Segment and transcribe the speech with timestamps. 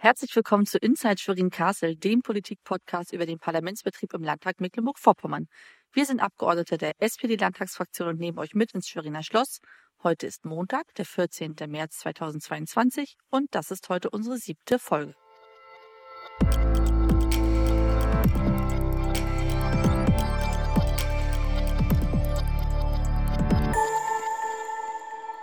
[0.00, 5.48] Herzlich willkommen zu Inside Schwerin Castle, dem Politik-Podcast über den Parlamentsbetrieb im Landtag Mecklenburg-Vorpommern.
[5.92, 9.58] Wir sind Abgeordnete der SPD-Landtagsfraktion und nehmen euch mit ins Schweriner Schloss.
[10.04, 11.56] Heute ist Montag, der 14.
[11.66, 15.16] März 2022 und das ist heute unsere siebte Folge.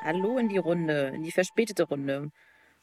[0.02, 2.32] Hallo in die Runde, in die verspätete Runde.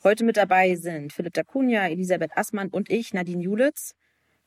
[0.05, 3.95] Heute mit dabei sind Philipp Dacunia, Elisabeth Assmann und ich, Nadine Julitz.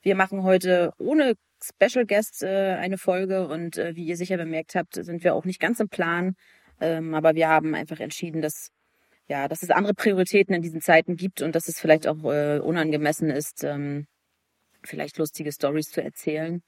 [0.02, 1.32] Wir machen heute ohne
[1.64, 5.46] Special Guest äh, eine Folge und äh, wie ihr sicher bemerkt habt, sind wir auch
[5.46, 6.34] nicht ganz im Plan.
[6.78, 8.68] Ähm, aber wir haben einfach entschieden, dass
[9.28, 12.58] ja, dass es andere Prioritäten in diesen Zeiten gibt und dass es vielleicht auch äh,
[12.58, 14.06] unangemessen ist, ähm,
[14.84, 16.60] vielleicht lustige Stories zu erzählen.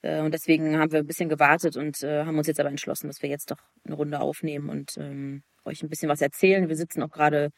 [0.00, 3.08] Äh, und deswegen haben wir ein bisschen gewartet und äh, haben uns jetzt aber entschlossen,
[3.08, 6.70] dass wir jetzt doch eine Runde aufnehmen und ähm, euch ein bisschen was erzählen.
[6.70, 7.50] Wir sitzen auch gerade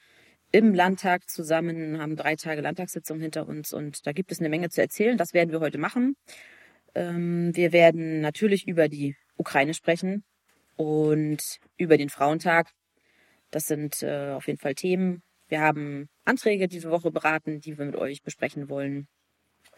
[0.52, 4.68] im Landtag zusammen, haben drei Tage Landtagssitzung hinter uns und da gibt es eine Menge
[4.68, 5.16] zu erzählen.
[5.16, 6.14] Das werden wir heute machen.
[6.94, 10.24] Ähm, wir werden natürlich über die Ukraine sprechen
[10.76, 12.70] und über den Frauentag.
[13.50, 15.22] Das sind äh, auf jeden Fall Themen.
[15.48, 19.08] Wir haben Anträge diese Woche beraten, die wir mit euch besprechen wollen.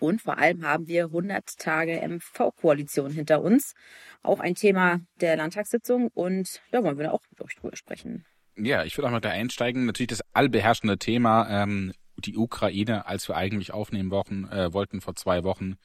[0.00, 3.74] Und vor allem haben wir 100 Tage MV-Koalition hinter uns.
[4.22, 8.24] Auch ein Thema der Landtagssitzung und da wollen wir auch mit euch drüber sprechen.
[8.56, 9.86] Ja, ich würde auch mal da einsteigen.
[9.86, 15.14] Natürlich das allbeherrschende Thema, ähm, die Ukraine, als wir eigentlich aufnehmen wochen, äh, wollten vor
[15.16, 15.76] zwei Wochen,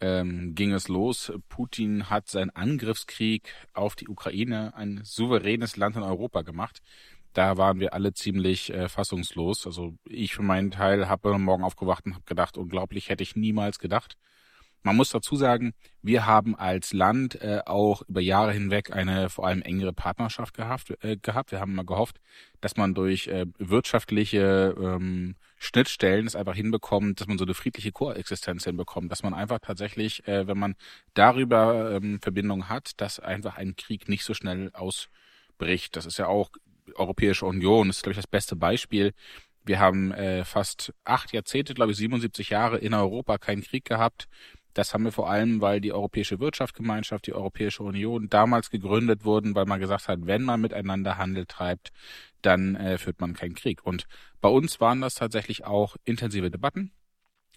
[0.00, 1.32] ähm, ging es los.
[1.48, 6.82] Putin hat seinen Angriffskrieg auf die Ukraine, ein souveränes Land in Europa gemacht.
[7.32, 9.66] Da waren wir alle ziemlich äh, fassungslos.
[9.66, 13.78] Also ich für meinen Teil habe morgen aufgewacht und habe gedacht, unglaublich, hätte ich niemals
[13.78, 14.16] gedacht.
[14.82, 19.46] Man muss dazu sagen, wir haben als Land äh, auch über Jahre hinweg eine vor
[19.46, 20.92] allem engere Partnerschaft gehabt.
[21.02, 21.52] Äh, gehabt.
[21.52, 22.18] Wir haben mal gehofft,
[22.60, 27.92] dass man durch äh, wirtschaftliche ähm, Schnittstellen es einfach hinbekommt, dass man so eine friedliche
[27.92, 30.74] Koexistenz hinbekommt, dass man einfach tatsächlich, äh, wenn man
[31.14, 35.94] darüber ähm, Verbindung hat, dass einfach ein Krieg nicht so schnell ausbricht.
[35.94, 36.50] Das ist ja auch
[36.96, 39.14] Europäische Union, das ist, glaube ich, das beste Beispiel.
[39.64, 44.26] Wir haben äh, fast acht Jahrzehnte, glaube ich, 77 Jahre in Europa keinen Krieg gehabt.
[44.74, 49.54] Das haben wir vor allem, weil die Europäische Wirtschaftsgemeinschaft, die Europäische Union damals gegründet wurden,
[49.54, 51.90] weil man gesagt hat, wenn man miteinander Handel treibt,
[52.40, 53.84] dann äh, führt man keinen Krieg.
[53.84, 54.06] Und
[54.40, 56.92] bei uns waren das tatsächlich auch intensive Debatten.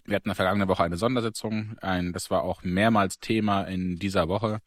[0.04, 3.98] Wir hatten in der vergangenen Woche eine Sondersitzung, ein, das war auch mehrmals Thema in
[3.98, 4.60] dieser Woche.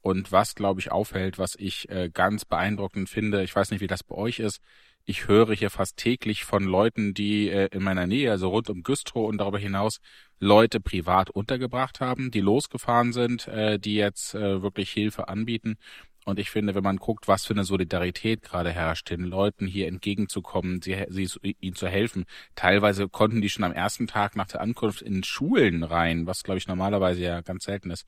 [0.00, 3.88] Und was, glaube ich, auffällt, was ich äh, ganz beeindruckend finde, ich weiß nicht, wie
[3.88, 4.60] das bei euch ist,
[5.06, 8.82] ich höre hier fast täglich von Leuten, die äh, in meiner Nähe, also rund um
[8.82, 10.00] Güstrow und darüber hinaus,
[10.40, 15.78] Leute privat untergebracht haben, die losgefahren sind, äh, die jetzt äh, wirklich Hilfe anbieten.
[16.24, 19.86] Und ich finde, wenn man guckt, was für eine Solidarität gerade herrscht, den Leuten hier
[19.86, 22.24] entgegenzukommen, sie, sie, ihnen zu helfen.
[22.56, 26.58] Teilweise konnten die schon am ersten Tag nach der Ankunft in Schulen rein, was glaube
[26.58, 28.06] ich normalerweise ja ganz selten ist.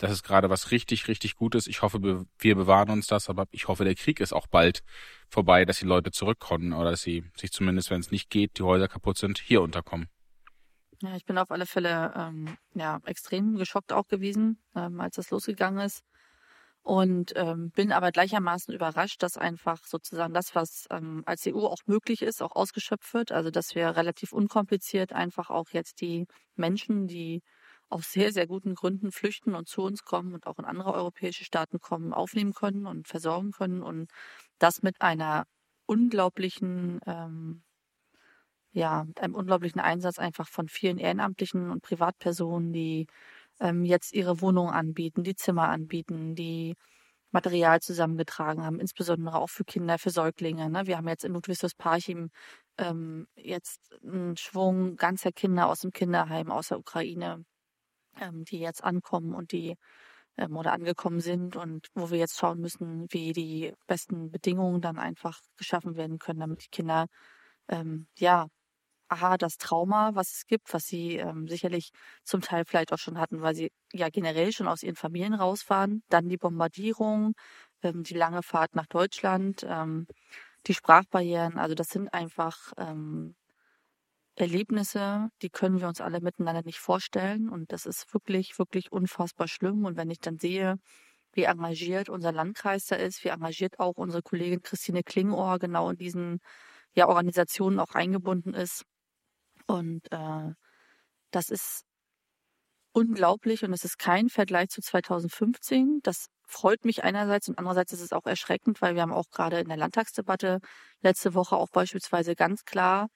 [0.00, 1.66] Das ist gerade was richtig, richtig Gutes.
[1.66, 4.82] Ich hoffe, wir bewahren uns das, aber ich hoffe, der Krieg ist auch bald
[5.28, 8.62] vorbei, dass die Leute zurückkommen oder dass sie sich zumindest, wenn es nicht geht, die
[8.62, 10.08] Häuser kaputt sind, hier unterkommen.
[11.02, 15.30] Ja, ich bin auf alle Fälle ähm, ja extrem geschockt auch gewesen, ähm, als das
[15.30, 16.02] losgegangen ist.
[16.82, 21.82] Und ähm, bin aber gleichermaßen überrascht, dass einfach sozusagen das, was ähm, als EU auch
[21.84, 23.32] möglich ist, auch ausgeschöpft wird.
[23.32, 27.42] Also dass wir relativ unkompliziert einfach auch jetzt die Menschen, die
[27.90, 31.44] aus sehr, sehr guten Gründen flüchten und zu uns kommen und auch in andere europäische
[31.44, 33.82] Staaten kommen, aufnehmen können und versorgen können.
[33.82, 34.10] Und
[34.58, 35.44] das mit einer
[35.86, 37.62] unglaublichen, ähm,
[38.72, 43.06] ja, mit einem unglaublichen Einsatz einfach von vielen Ehrenamtlichen und Privatpersonen, die
[43.60, 46.76] ähm, jetzt ihre Wohnungen anbieten, die Zimmer anbieten, die
[47.32, 50.68] Material zusammengetragen haben, insbesondere auch für Kinder, für Säuglinge.
[50.70, 50.86] Ne?
[50.86, 52.30] Wir haben jetzt in Ludwigsburg Parchim
[52.78, 57.44] ähm, jetzt einen Schwung ganzer Kinder aus dem Kinderheim aus der Ukraine,
[58.20, 59.76] ähm, die jetzt ankommen und die
[60.38, 64.98] ähm, oder angekommen sind und wo wir jetzt schauen müssen, wie die besten Bedingungen dann
[64.98, 67.06] einfach geschaffen werden können, damit die Kinder
[67.68, 68.48] ähm, ja
[69.10, 71.90] aha, das Trauma, was es gibt, was sie ähm, sicherlich
[72.24, 76.02] zum Teil vielleicht auch schon hatten, weil sie ja generell schon aus ihren Familien rausfahren,
[76.10, 77.34] dann die Bombardierung,
[77.82, 80.06] ähm, die lange Fahrt nach Deutschland, ähm,
[80.66, 83.34] die Sprachbarrieren, also das sind einfach ähm,
[84.40, 87.48] Erlebnisse, die können wir uns alle miteinander nicht vorstellen.
[87.48, 89.84] Und das ist wirklich, wirklich unfassbar schlimm.
[89.84, 90.76] Und wenn ich dann sehe,
[91.32, 95.96] wie engagiert unser Landkreis da ist, wie engagiert auch unsere Kollegin Christine Klingohr genau in
[95.96, 96.40] diesen
[96.94, 98.84] ja, Organisationen auch eingebunden ist.
[99.66, 100.52] Und äh,
[101.30, 101.84] das ist
[102.92, 106.00] unglaublich und es ist kein Vergleich zu 2015.
[106.02, 109.60] Das freut mich einerseits und andererseits ist es auch erschreckend, weil wir haben auch gerade
[109.60, 110.58] in der Landtagsdebatte
[111.00, 113.08] letzte Woche auch beispielsweise ganz klar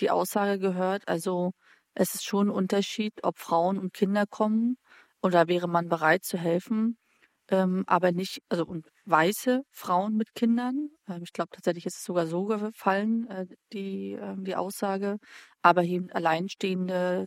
[0.00, 1.52] die Aussage gehört, also
[1.94, 4.76] es ist schon ein Unterschied, ob Frauen und Kinder kommen
[5.22, 6.98] oder wäre man bereit zu helfen,
[7.50, 10.90] ähm, aber nicht, also und weiße Frauen mit Kindern.
[11.08, 15.18] Ähm, ich glaube tatsächlich ist es sogar so gefallen, äh, die, äh, die Aussage,
[15.62, 17.26] aber eben alleinstehende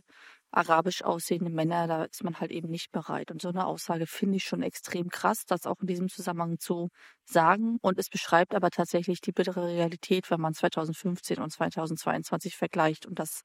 [0.52, 3.30] arabisch aussehende Männer, da ist man halt eben nicht bereit.
[3.30, 6.90] Und so eine Aussage finde ich schon extrem krass, das auch in diesem Zusammenhang zu
[7.24, 7.78] sagen.
[7.80, 13.06] Und es beschreibt aber tatsächlich die bittere Realität, wenn man 2015 und 2022 vergleicht.
[13.06, 13.42] Und das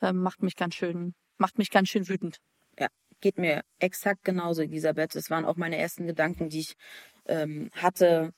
[0.00, 2.38] äh, macht mich ganz schön, macht mich ganz schön wütend.
[2.78, 2.88] Ja,
[3.20, 5.14] geht mir exakt genauso, Elisabeth.
[5.14, 6.74] Das waren auch meine ersten Gedanken, die ich
[7.26, 8.32] ähm, hatte,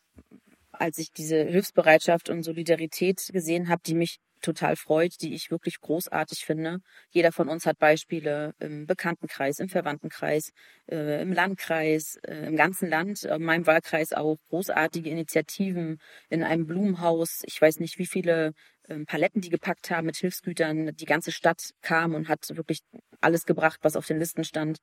[0.72, 5.80] als ich diese Hilfsbereitschaft und Solidarität gesehen habe, die mich total freut, die ich wirklich
[5.80, 6.78] großartig finde.
[7.10, 10.50] Jeder von uns hat Beispiele im Bekanntenkreis, im Verwandtenkreis,
[10.90, 15.98] äh, im Landkreis, äh, im ganzen Land, in meinem Wahlkreis auch großartige Initiativen
[16.28, 17.42] in einem Blumenhaus.
[17.44, 18.52] Ich weiß nicht, wie viele
[18.88, 20.94] äh, Paletten die gepackt haben mit Hilfsgütern.
[20.96, 22.80] Die ganze Stadt kam und hat wirklich
[23.20, 24.78] alles gebracht, was auf den Listen stand.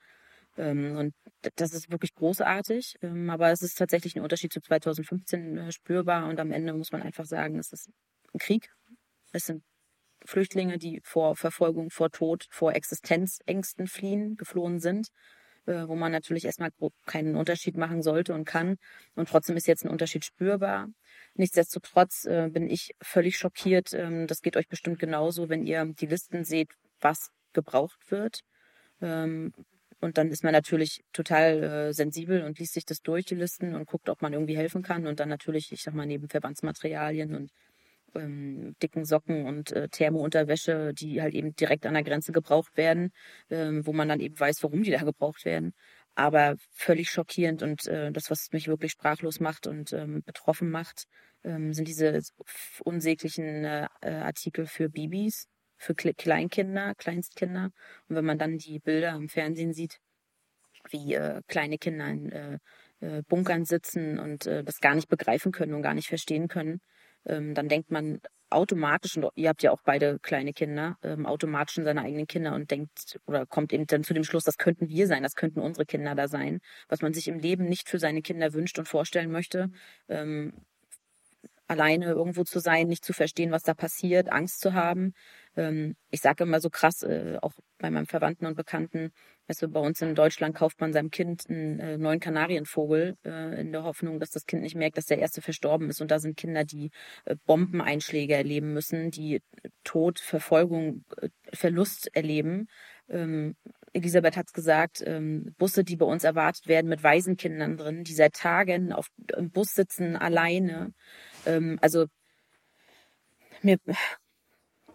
[0.57, 1.13] Ähm, und
[1.56, 2.95] das ist wirklich großartig.
[3.01, 6.27] Ähm, aber es ist tatsächlich ein Unterschied zu 2015 äh, spürbar.
[6.27, 7.89] Und am Ende muss man einfach sagen, es ist
[8.33, 8.69] ein Krieg
[9.31, 9.63] es sind
[10.25, 15.09] Flüchtlinge, die vor Verfolgung, vor Tod, vor Existenzängsten fliehen, geflohen sind,
[15.65, 16.71] äh, wo man natürlich erstmal
[17.06, 18.77] keinen Unterschied machen sollte und kann.
[19.15, 20.88] Und trotzdem ist jetzt ein Unterschied spürbar.
[21.35, 23.94] Nichtsdestotrotz äh, bin ich völlig schockiert.
[23.94, 28.41] Ähm, das geht euch bestimmt genauso, wenn ihr die Listen seht, was gebraucht wird.
[29.01, 29.53] Ähm,
[30.00, 33.73] und dann ist man natürlich total äh, sensibel und liest sich das durch, die Listen,
[33.75, 35.07] und guckt, ob man irgendwie helfen kann.
[35.07, 37.51] Und dann natürlich, ich sag mal, neben Verbandsmaterialien und
[38.18, 43.12] ähm, dicken Socken und äh, Thermounterwäsche, die halt eben direkt an der Grenze gebraucht werden,
[43.50, 45.74] ähm, wo man dann eben weiß, warum die da gebraucht werden.
[46.16, 51.06] Aber völlig schockierend und äh, das, was mich wirklich sprachlos macht und ähm, betroffen macht,
[51.44, 52.22] ähm, sind diese
[52.84, 55.48] unsäglichen äh, äh Artikel für Babys,
[55.78, 57.72] für Kle Kleinkinder, Kleinstkinder.
[58.08, 60.00] Und wenn man dann die Bilder im Fernsehen sieht,
[60.90, 62.58] wie äh, kleine Kinder in äh,
[63.00, 66.80] äh, Bunkern sitzen und äh, das gar nicht begreifen können und gar nicht verstehen können,
[67.27, 68.19] ähm, dann denkt man
[68.50, 72.56] automatisch, und ihr habt ja auch beide kleine Kinder, ähm, automatisch in seine eigenen Kinder
[72.56, 75.59] und denkt oder kommt eben dann zu dem Schluss, das könnten wir sein, das könnten
[75.59, 78.88] unsere Kinder da sein, was man sich im Leben nicht für seine Kinder wünscht und
[78.88, 79.69] vorstellen möchte.
[80.07, 80.53] Ähm,
[81.68, 85.13] alleine irgendwo zu sein, nicht zu verstehen, was da passiert, Angst zu haben.
[85.57, 89.12] Ähm, ich sage immer so krass, äh, auch bei meinem Verwandten und Bekannten,
[89.48, 93.59] weißt du, bei uns in Deutschland kauft man seinem Kind einen äh, neuen Kanarienvogel äh,
[93.59, 96.00] in der Hoffnung, dass das Kind nicht merkt, dass der erste verstorben ist.
[96.00, 96.92] Und da sind Kinder, die
[97.45, 99.42] Bombeneinschläge erleben müssen, die
[99.83, 101.04] Tod, Verfolgung,
[101.54, 102.68] Verlust erleben.
[103.09, 103.56] Ähm,
[103.94, 108.13] Elisabeth hat es gesagt, ähm, Busse, die bei uns erwartet werden mit Waisenkindern drin, die
[108.13, 110.94] seit Tagen auf im Bus sitzen alleine.
[111.80, 112.07] Also
[113.62, 113.77] mir,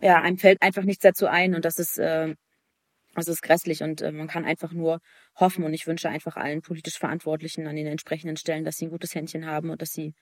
[0.03, 2.35] ja, einem fällt einfach nichts dazu ein und das ist, äh,
[3.15, 5.01] das ist grässlich und äh, man kann einfach nur
[5.37, 8.91] hoffen und ich wünsche einfach allen politisch Verantwortlichen an den entsprechenden Stellen, dass sie ein
[8.91, 10.15] gutes Händchen haben und dass sie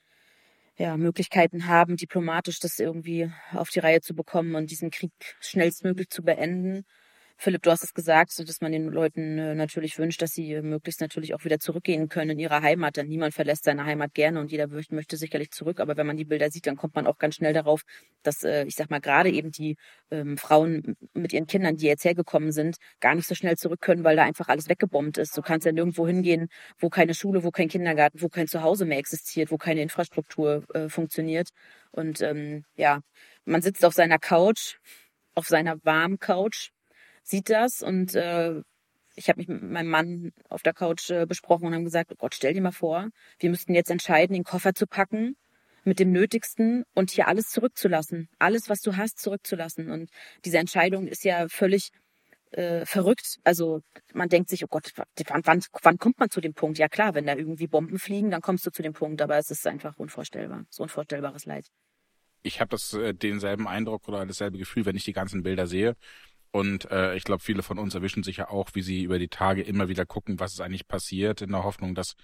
[0.76, 6.10] ja, Möglichkeiten haben, diplomatisch das irgendwie auf die Reihe zu bekommen und diesen Krieg schnellstmöglich
[6.10, 6.84] zu beenden
[7.42, 10.52] Philipp, du hast es gesagt, so dass man den Leuten äh, natürlich wünscht, dass sie
[10.52, 12.98] äh, möglichst natürlich auch wieder zurückgehen können in ihre Heimat.
[12.98, 15.80] Denn niemand verlässt seine Heimat gerne und jeder möchte, sicherlich zurück.
[15.80, 17.80] Aber wenn man die Bilder sieht, dann kommt man auch ganz schnell darauf,
[18.22, 19.76] dass, äh, ich sag mal, gerade eben die
[20.10, 24.04] ähm, Frauen mit ihren Kindern, die jetzt hergekommen sind, gar nicht so schnell zurück können,
[24.04, 25.34] weil da einfach alles weggebombt ist.
[25.34, 28.98] Du kannst ja nirgendwo hingehen, wo keine Schule, wo kein Kindergarten, wo kein Zuhause mehr
[28.98, 31.48] existiert, wo keine Infrastruktur äh, funktioniert.
[31.90, 33.00] Und ähm, ja,
[33.46, 34.76] man sitzt auf seiner Couch,
[35.34, 36.70] auf seiner warmen Couch
[37.22, 38.60] sieht das und äh,
[39.16, 42.16] ich habe mich mit meinem Mann auf der Couch äh, besprochen und haben gesagt, oh
[42.16, 43.08] Gott, stell dir mal vor,
[43.38, 45.36] wir müssten jetzt entscheiden, den Koffer zu packen
[45.84, 48.28] mit dem Nötigsten und hier alles zurückzulassen.
[48.38, 49.90] Alles, was du hast, zurückzulassen.
[49.90, 50.10] Und
[50.44, 51.90] diese Entscheidung ist ja völlig
[52.52, 53.36] äh, verrückt.
[53.44, 53.80] Also
[54.12, 56.78] man denkt sich, oh Gott, wann, wann, wann kommt man zu dem Punkt?
[56.78, 59.50] Ja klar, wenn da irgendwie Bomben fliegen, dann kommst du zu dem Punkt, aber es
[59.50, 60.64] ist einfach unvorstellbar.
[60.70, 61.66] So unvorstellbares Leid.
[62.42, 65.94] Ich habe das äh, denselben Eindruck oder dasselbe Gefühl, wenn ich die ganzen Bilder sehe.
[66.52, 69.28] Und äh, ich glaube, viele von uns erwischen sich ja auch, wie sie über die
[69.28, 72.16] Tage immer wieder gucken, was ist eigentlich passiert, in der Hoffnung, dass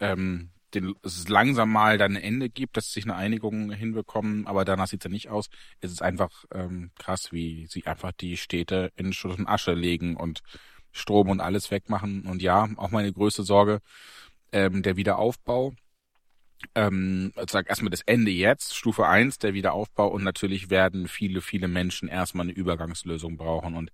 [0.00, 4.46] ähm, den, es langsam mal dann ein Ende gibt, dass sie sich eine Einigung hinbekommen,
[4.46, 5.48] aber danach sieht's ja nicht aus.
[5.80, 10.16] Es ist einfach ähm, krass, wie sie einfach die Städte in Schutt und Asche legen
[10.16, 10.40] und
[10.92, 12.26] Strom und alles wegmachen.
[12.26, 13.80] Und ja, auch meine größte Sorge,
[14.52, 15.74] ähm, der Wiederaufbau
[16.74, 21.68] ähm, sag erstmal das Ende jetzt, Stufe eins der Wiederaufbau und natürlich werden viele, viele
[21.68, 23.90] Menschen erstmal eine Übergangslösung brauchen und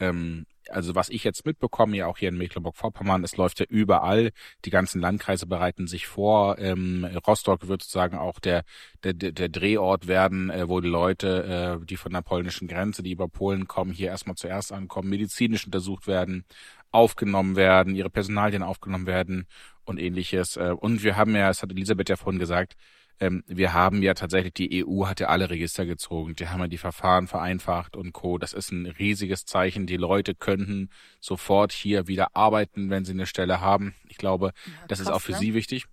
[0.00, 4.30] Ähm, also was ich jetzt mitbekomme, ja auch hier in Mecklenburg-Vorpommern, es läuft ja überall,
[4.64, 6.58] die ganzen Landkreise bereiten sich vor.
[6.58, 8.64] Ähm, Rostock wird sozusagen auch der,
[9.02, 13.12] der, der Drehort werden, äh, wo die Leute, äh, die von der polnischen Grenze, die
[13.12, 16.44] über Polen kommen, hier erstmal zuerst ankommen, medizinisch untersucht werden,
[16.90, 19.46] aufgenommen werden, ihre Personalien aufgenommen werden
[19.84, 20.56] und ähnliches.
[20.56, 22.74] Äh, und wir haben ja, es hat Elisabeth ja vorhin gesagt,
[23.20, 26.68] ähm, wir haben ja tatsächlich, die EU hat ja alle Register gezogen, die haben ja
[26.68, 28.38] die Verfahren vereinfacht und Co.
[28.38, 29.86] Das ist ein riesiges Zeichen.
[29.86, 30.90] Die Leute könnten
[31.20, 33.94] sofort hier wieder arbeiten, wenn sie eine Stelle haben.
[34.08, 35.38] Ich glaube, ja, das ist auch für ne?
[35.38, 35.86] sie wichtig.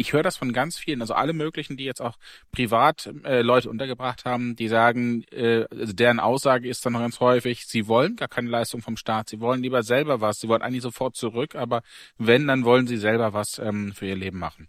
[0.00, 2.18] Ich höre das von ganz vielen, also alle möglichen, die jetzt auch
[2.52, 7.18] privat äh, Leute untergebracht haben, die sagen, äh, also deren Aussage ist dann noch ganz
[7.18, 10.62] häufig, sie wollen gar keine Leistung vom Staat, sie wollen lieber selber was, sie wollen
[10.62, 11.82] eigentlich sofort zurück, aber
[12.16, 14.68] wenn, dann wollen sie selber was ähm, für ihr Leben machen.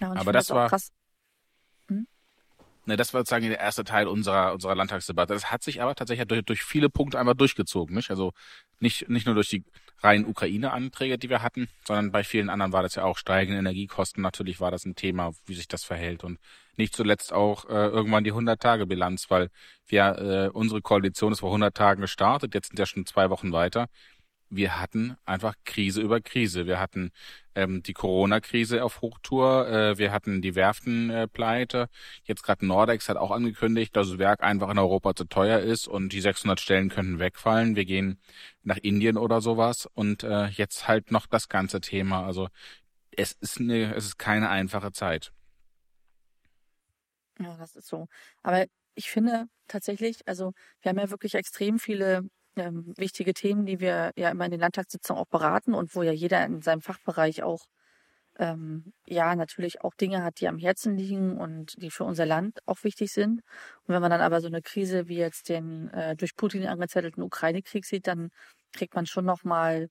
[0.00, 0.90] Ja, aber das, das war krass.
[2.86, 5.34] Ne, das war sozusagen der erste Teil unserer, unserer Landtagsdebatte.
[5.34, 7.96] Das hat sich aber tatsächlich durch, durch viele Punkte einfach durchgezogen.
[7.96, 8.10] Nicht?
[8.10, 8.32] Also
[8.78, 9.64] nicht, nicht nur durch die
[10.02, 14.22] reinen Ukraine-Anträge, die wir hatten, sondern bei vielen anderen war das ja auch steigende Energiekosten.
[14.22, 16.22] Natürlich war das ein Thema, wie sich das verhält.
[16.22, 16.38] Und
[16.76, 19.50] nicht zuletzt auch äh, irgendwann die 100-Tage-Bilanz, weil
[19.88, 23.52] wir, äh, unsere Koalition ist vor 100 Tagen gestartet, jetzt sind ja schon zwei Wochen
[23.52, 23.88] weiter
[24.48, 26.66] wir hatten einfach Krise über Krise.
[26.66, 27.10] Wir hatten
[27.54, 31.82] ähm, die Corona-Krise auf Hochtour, äh, wir hatten die Werftenpleite.
[31.82, 31.86] Äh,
[32.24, 35.88] Jetzt gerade Nordex hat auch angekündigt, dass das Werk einfach in Europa zu teuer ist
[35.88, 37.76] und die 600 Stellen könnten wegfallen.
[37.76, 38.20] Wir gehen
[38.62, 42.24] nach Indien oder sowas und äh, jetzt halt noch das ganze Thema.
[42.24, 42.48] Also
[43.10, 45.32] es ist eine, es ist keine einfache Zeit.
[47.38, 48.08] Ja, das ist so.
[48.42, 53.80] Aber ich finde tatsächlich, also wir haben ja wirklich extrem viele ähm, wichtige Themen, die
[53.80, 57.42] wir ja immer in den Landtagssitzungen auch beraten und wo ja jeder in seinem Fachbereich
[57.42, 57.66] auch
[58.38, 62.58] ähm, ja natürlich auch Dinge hat, die am Herzen liegen und die für unser Land
[62.66, 63.40] auch wichtig sind.
[63.84, 67.22] Und wenn man dann aber so eine Krise wie jetzt den äh, durch Putin angezettelten
[67.22, 68.30] Ukraine-Krieg sieht, dann
[68.72, 69.88] kriegt man schon nochmal,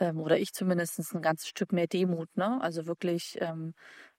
[0.00, 2.28] ähm, oder ich zumindest, ein ganzes Stück mehr Demut.
[2.36, 2.60] Ne?
[2.62, 3.74] Also wirklich, ähm,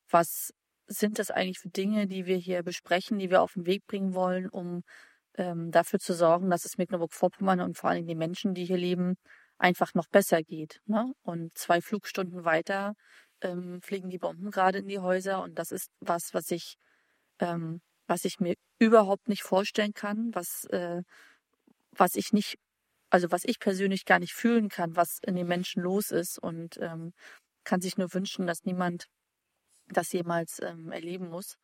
[0.10, 0.54] was
[0.88, 4.14] sind das eigentlich für Dinge, die wir hier besprechen, die wir auf den Weg bringen
[4.14, 4.84] wollen, um
[5.38, 9.16] ähm, dafür zu sorgen, dass es Mecklenburg-Vorpommern und vor allem den Menschen, die hier leben,
[9.58, 10.82] einfach noch besser geht.
[10.86, 11.14] Ne?
[11.24, 12.96] Und zwei Flugstunden weiter
[13.42, 16.76] ähm, fliegen die Bomben gerade in die Häuser und das ist was, was ich,
[17.40, 21.04] ähm, was ich mir überhaupt nicht vorstellen kann, was, äh,
[21.92, 22.58] was ich nicht,
[23.10, 26.78] also was ich persönlich gar nicht fühlen kann, was in den Menschen los ist und
[26.82, 27.14] ähm,
[27.64, 29.08] kann sich nur wünschen, dass niemand
[29.88, 31.58] das jemals ähm, erleben muss.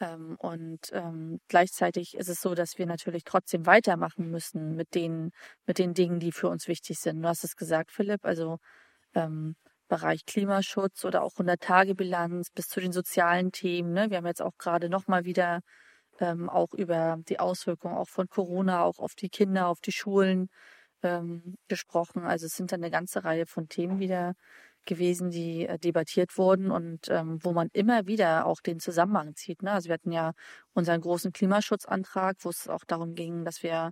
[0.00, 5.30] Ähm, und ähm, gleichzeitig ist es so, dass wir natürlich trotzdem weitermachen müssen mit den,
[5.66, 7.22] mit den Dingen, die für uns wichtig sind.
[7.22, 8.58] Du hast es gesagt, Philipp, also
[9.14, 9.56] ähm,
[9.88, 13.92] Bereich Klimaschutz oder auch 100-Tage-Bilanz bis zu den sozialen Themen.
[13.92, 14.10] Ne?
[14.10, 15.60] Wir haben jetzt auch gerade nochmal wieder
[16.20, 20.48] ähm, auch über die Auswirkungen auch von Corona auch auf die Kinder, auf die Schulen
[21.02, 22.24] ähm, gesprochen.
[22.24, 24.34] Also es sind dann eine ganze Reihe von Themen wieder,
[24.86, 29.62] gewesen, die äh, debattiert wurden und ähm, wo man immer wieder auch den Zusammenhang zieht.
[29.62, 29.72] Ne?
[29.72, 30.32] Also wir hatten ja
[30.72, 33.90] unseren großen Klimaschutzantrag, wo es auch darum ging, dass wir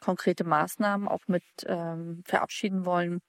[0.00, 3.20] konkrete Maßnahmen auch mit ähm, verabschieden wollen,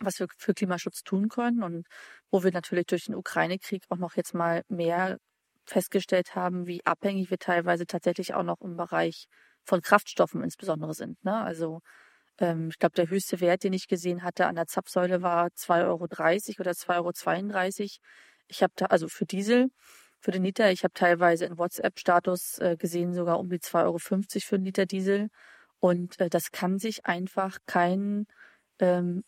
[0.00, 1.86] was wir für Klimaschutz tun können und
[2.30, 5.18] wo wir natürlich durch den Ukraine-Krieg auch noch jetzt mal mehr
[5.66, 9.26] festgestellt haben, wie abhängig wir teilweise tatsächlich auch noch im Bereich
[9.64, 11.22] von Kraftstoffen insbesondere sind.
[11.24, 11.34] Ne?
[11.34, 11.80] Also
[12.40, 16.04] ich glaube, der höchste Wert, den ich gesehen hatte an der Zapfsäule war 2,30 Euro
[16.04, 17.88] oder 2,32 Euro.
[18.48, 19.70] Ich habe da, also für Diesel,
[20.20, 23.98] für den Liter, ich habe teilweise in WhatsApp-Status äh, gesehen, sogar um die 2,50 Euro
[23.98, 25.28] für einen Liter Diesel.
[25.80, 28.26] Und äh, das kann sich einfach kein,
[28.80, 29.24] ähm,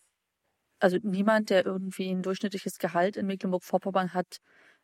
[0.79, 4.37] also niemand, der irgendwie ein durchschnittliches Gehalt in Mecklenburg-Vorpommern hat,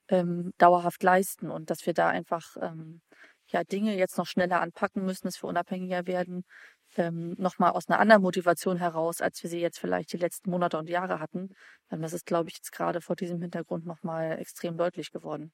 [0.09, 1.51] ähm, dauerhaft leisten.
[1.51, 3.01] Und dass wir da einfach ähm,
[3.51, 6.43] ja Dinge jetzt noch schneller anpacken müssen, dass wir unabhängiger werden,
[6.97, 10.77] ähm, nochmal aus einer anderen Motivation heraus, als wir sie jetzt vielleicht die letzten Monate
[10.77, 11.49] und Jahre hatten.
[11.91, 15.51] Ähm, das ist, glaube ich, jetzt gerade vor diesem Hintergrund nochmal extrem deutlich geworden.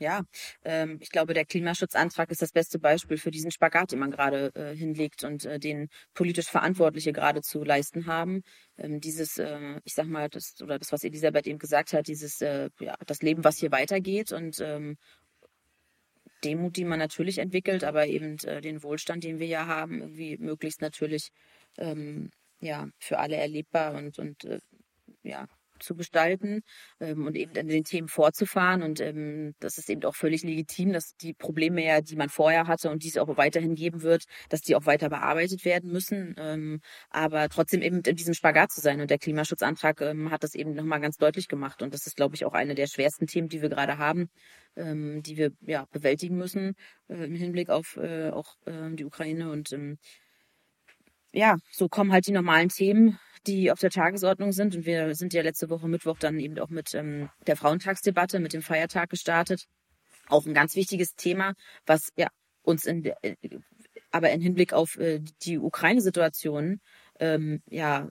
[0.00, 0.22] Ja,
[0.64, 4.50] ähm, ich glaube, der Klimaschutzantrag ist das beste Beispiel für diesen Spagat, den man gerade
[4.54, 8.40] äh, hinlegt und äh, den politisch Verantwortliche gerade zu leisten haben.
[8.78, 12.40] Ähm, dieses, äh, ich sag mal, das oder das, was Elisabeth eben gesagt hat, dieses,
[12.40, 14.96] äh, ja, das Leben, was hier weitergeht und ähm,
[16.44, 20.38] Demut, die man natürlich entwickelt, aber eben äh, den Wohlstand, den wir ja haben, irgendwie
[20.38, 21.30] möglichst natürlich
[21.78, 22.30] ähm,
[22.60, 24.60] ja für alle erlebbar und und äh,
[25.22, 25.46] ja
[25.80, 26.62] zu gestalten
[27.00, 28.82] ähm, und eben an den Themen vorzufahren.
[28.82, 32.66] Und ähm, das ist eben auch völlig legitim, dass die Probleme ja, die man vorher
[32.66, 36.34] hatte und die es auch weiterhin geben wird, dass die auch weiter bearbeitet werden müssen.
[36.38, 39.00] Ähm, aber trotzdem eben in diesem Spagat zu sein.
[39.00, 41.82] Und der Klimaschutzantrag ähm, hat das eben nochmal ganz deutlich gemacht.
[41.82, 44.30] Und das ist, glaube ich, auch eine der schwersten Themen, die wir gerade haben,
[44.76, 46.74] ähm, die wir ja bewältigen müssen
[47.08, 49.98] äh, im Hinblick auf äh, auch äh, die Ukraine und ähm,
[51.32, 54.76] ja, so kommen halt die normalen Themen, die auf der Tagesordnung sind.
[54.76, 58.52] Und wir sind ja letzte Woche Mittwoch dann eben auch mit ähm, der Frauentagsdebatte, mit
[58.52, 59.66] dem Feiertag gestartet.
[60.28, 61.54] Auch ein ganz wichtiges Thema,
[61.86, 62.28] was ja
[62.62, 63.36] uns in der, äh,
[64.10, 66.80] aber im Hinblick auf äh, die Ukraine-Situation
[67.18, 68.08] ähm, ja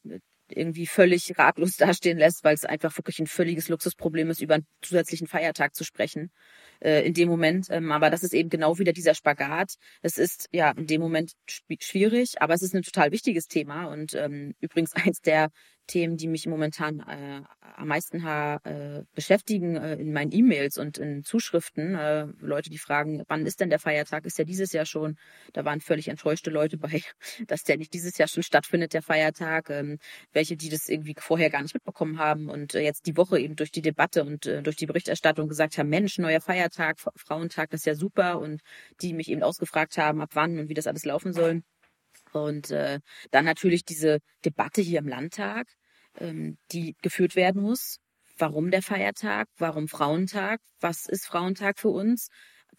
[0.56, 4.68] irgendwie völlig ratlos dastehen lässt, weil es einfach wirklich ein völliges Luxusproblem ist, über einen
[4.82, 6.32] zusätzlichen Feiertag zu sprechen
[6.80, 7.68] äh, in dem Moment.
[7.70, 9.76] Ähm, aber das ist eben genau wieder dieser Spagat.
[10.02, 11.34] Es ist ja in dem Moment
[11.80, 15.50] schwierig, aber es ist ein total wichtiges Thema und ähm, übrigens eins der
[15.90, 17.42] Themen, die mich momentan äh,
[17.76, 21.96] am meisten äh, beschäftigen äh, in meinen E-Mails und in Zuschriften.
[21.96, 24.26] Äh, Leute, die fragen, wann ist denn der Feiertag?
[24.26, 25.18] Ist ja dieses Jahr schon.
[25.54, 27.02] Da waren völlig enttäuschte Leute bei,
[27.48, 29.70] dass der nicht dieses Jahr schon stattfindet, der Feiertag.
[29.70, 29.98] Ähm,
[30.32, 33.56] welche, die das irgendwie vorher gar nicht mitbekommen haben und äh, jetzt die Woche eben
[33.56, 37.82] durch die Debatte und äh, durch die Berichterstattung gesagt haben, Mensch, neuer Feiertag, Frauentag, das
[37.82, 38.40] ist ja super.
[38.40, 38.62] Und
[39.02, 41.64] die mich eben ausgefragt haben, ab wann und wie das alles laufen soll.
[42.32, 43.00] Und äh,
[43.32, 45.68] dann natürlich diese Debatte hier im Landtag,
[46.18, 48.00] ähm, die geführt werden muss.
[48.38, 49.48] Warum der Feiertag?
[49.58, 50.62] Warum Frauentag?
[50.80, 52.30] Was ist Frauentag für uns?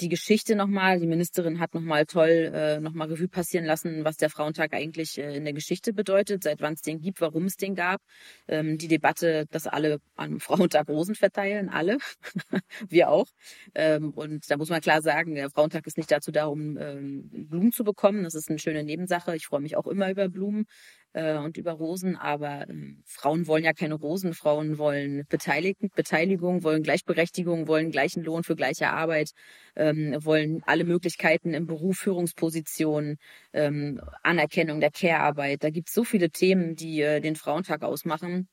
[0.00, 0.98] die Geschichte nochmal.
[1.00, 5.36] Die Ministerin hat nochmal toll äh, nochmal Revue passieren lassen, was der Frauentag eigentlich äh,
[5.36, 8.00] in der Geschichte bedeutet, seit wann es den gibt, warum es den gab.
[8.48, 11.98] Ähm, die Debatte, dass alle am Frauentag Rosen verteilen, alle,
[12.88, 13.26] wir auch.
[13.74, 17.28] Ähm, und da muss man klar sagen, der Frauentag ist nicht dazu da, um ähm,
[17.48, 18.24] Blumen zu bekommen.
[18.24, 19.36] Das ist eine schöne Nebensache.
[19.36, 20.66] Ich freue mich auch immer über Blumen
[21.12, 26.62] äh, und über Rosen, aber äh, Frauen wollen ja keine Rosen, Frauen wollen Beteiligung, Beteiligung,
[26.62, 29.30] wollen Gleichberechtigung, wollen gleichen Lohn für gleiche Arbeit,
[29.76, 33.16] ähm, wollen alle Möglichkeiten im Beruf, Führungspositionen,
[33.52, 35.64] ähm, Anerkennung der Care-Arbeit.
[35.64, 38.48] Da gibt es so viele Themen, die äh, den Frauentag ausmachen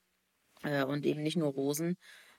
[0.63, 1.97] äh, und eben nicht nur Rosen.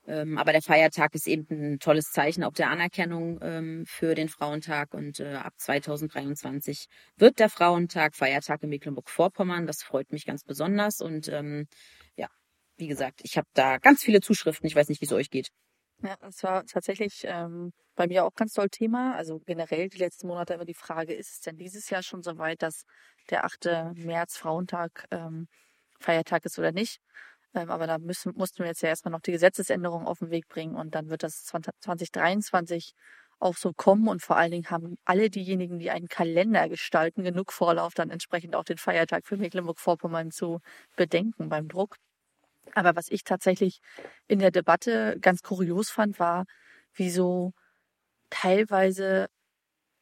[0.09, 4.27] Ähm, aber der Feiertag ist eben ein tolles Zeichen auch der Anerkennung ähm, für den
[4.27, 4.95] Frauentag.
[4.95, 9.67] Und äh, ab 2023 wird der Frauentag Feiertag in Mecklenburg-Vorpommern.
[9.67, 10.99] Das freut mich ganz besonders.
[10.99, 11.67] Und ähm,
[12.15, 12.27] ja,
[12.77, 14.65] wie gesagt, ich habe da ganz viele Zuschriften.
[14.65, 15.49] Ich weiß nicht, wie es euch geht.
[16.01, 19.15] Ja, das war tatsächlich ähm, bei mir auch ganz toll Thema.
[19.15, 22.39] Also generell die letzten Monate immer die Frage, ist es denn dieses Jahr schon so
[22.39, 22.85] weit, dass
[23.29, 23.93] der 8.
[23.93, 25.47] März Frauentag ähm,
[25.99, 26.99] Feiertag ist oder nicht?
[27.53, 30.47] Ähm, aber da müssen, mussten wir jetzt ja erstmal noch die Gesetzesänderung auf den Weg
[30.47, 32.93] bringen und dann wird das 2023
[33.39, 37.53] auch so kommen und vor allen Dingen haben alle diejenigen, die einen Kalender gestalten, genug
[37.53, 40.59] Vorlauf, dann entsprechend auch den Feiertag für Mecklenburg-Vorpommern zu
[40.95, 41.95] bedenken beim Druck.
[42.75, 43.79] Aber was ich tatsächlich
[44.27, 46.45] in der Debatte ganz kurios fand, war,
[46.93, 47.53] wieso
[48.29, 49.27] teilweise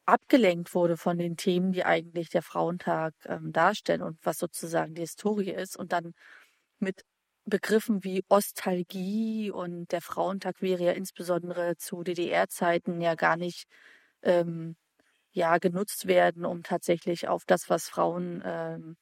[0.06, 5.02] abgelenkt wurde von den Themen, die eigentlich der Frauentag ähm, darstellen und was sozusagen die
[5.02, 6.14] Historie ist und dann
[6.80, 7.04] mit
[7.50, 13.68] Begriffen wie Ostalgie und der Frauentag wäre ja insbesondere zu DDR-Zeiten ja gar nicht
[14.24, 14.76] ähm,
[15.32, 18.98] ja genutzt werden, um tatsächlich auf das, was Frauen ähm,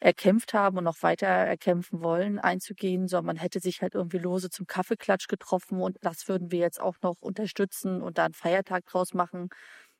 [0.00, 4.50] erkämpft haben und noch weiter erkämpfen wollen, einzugehen, sondern man hätte sich halt irgendwie lose
[4.50, 8.86] zum Kaffeeklatsch getroffen und das würden wir jetzt auch noch unterstützen und da einen Feiertag
[8.86, 9.48] draus machen.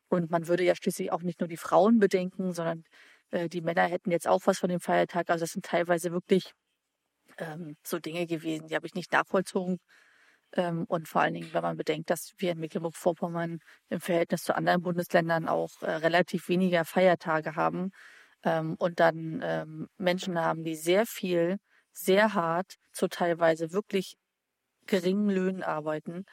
[0.09, 2.85] Und man würde ja schließlich auch nicht nur die Frauen bedenken, sondern
[3.31, 5.31] äh, die Männer hätten jetzt auch was von dem Feiertag.
[5.31, 6.53] Also das sind teilweise wirklich
[7.41, 9.79] ähm, so Dinge gewesen, die habe ich nicht nachvollzogen.
[10.55, 14.55] Ähm, und vor allen Dingen, wenn man bedenkt, dass wir in Mecklenburg-Vorpommern im Verhältnis zu
[14.55, 17.91] anderen Bundesländern auch äh, relativ weniger Feiertage haben
[18.45, 21.59] ähm, und dann ähm, Menschen haben, die sehr viel,
[21.93, 24.17] sehr hart, zu teilweise wirklich
[24.87, 26.25] geringen Löhnen arbeiten,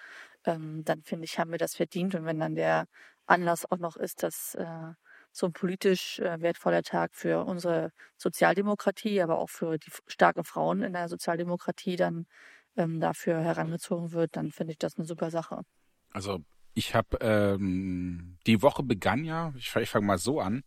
[0.46, 2.15] ähm, dann finde ich, haben wir das verdient.
[2.15, 2.88] Und wenn dann der
[3.28, 4.93] Anlass auch noch ist, dass äh,
[5.38, 10.82] so ein politisch äh, wertvoller Tag für unsere Sozialdemokratie, aber auch für die starken Frauen
[10.82, 12.26] in der Sozialdemokratie dann
[12.76, 15.62] ähm, dafür herangezogen wird, dann finde ich das eine super Sache.
[16.12, 16.39] Also
[16.73, 20.63] ich habe ähm, die Woche begann ja, ich, ich fange mal so an,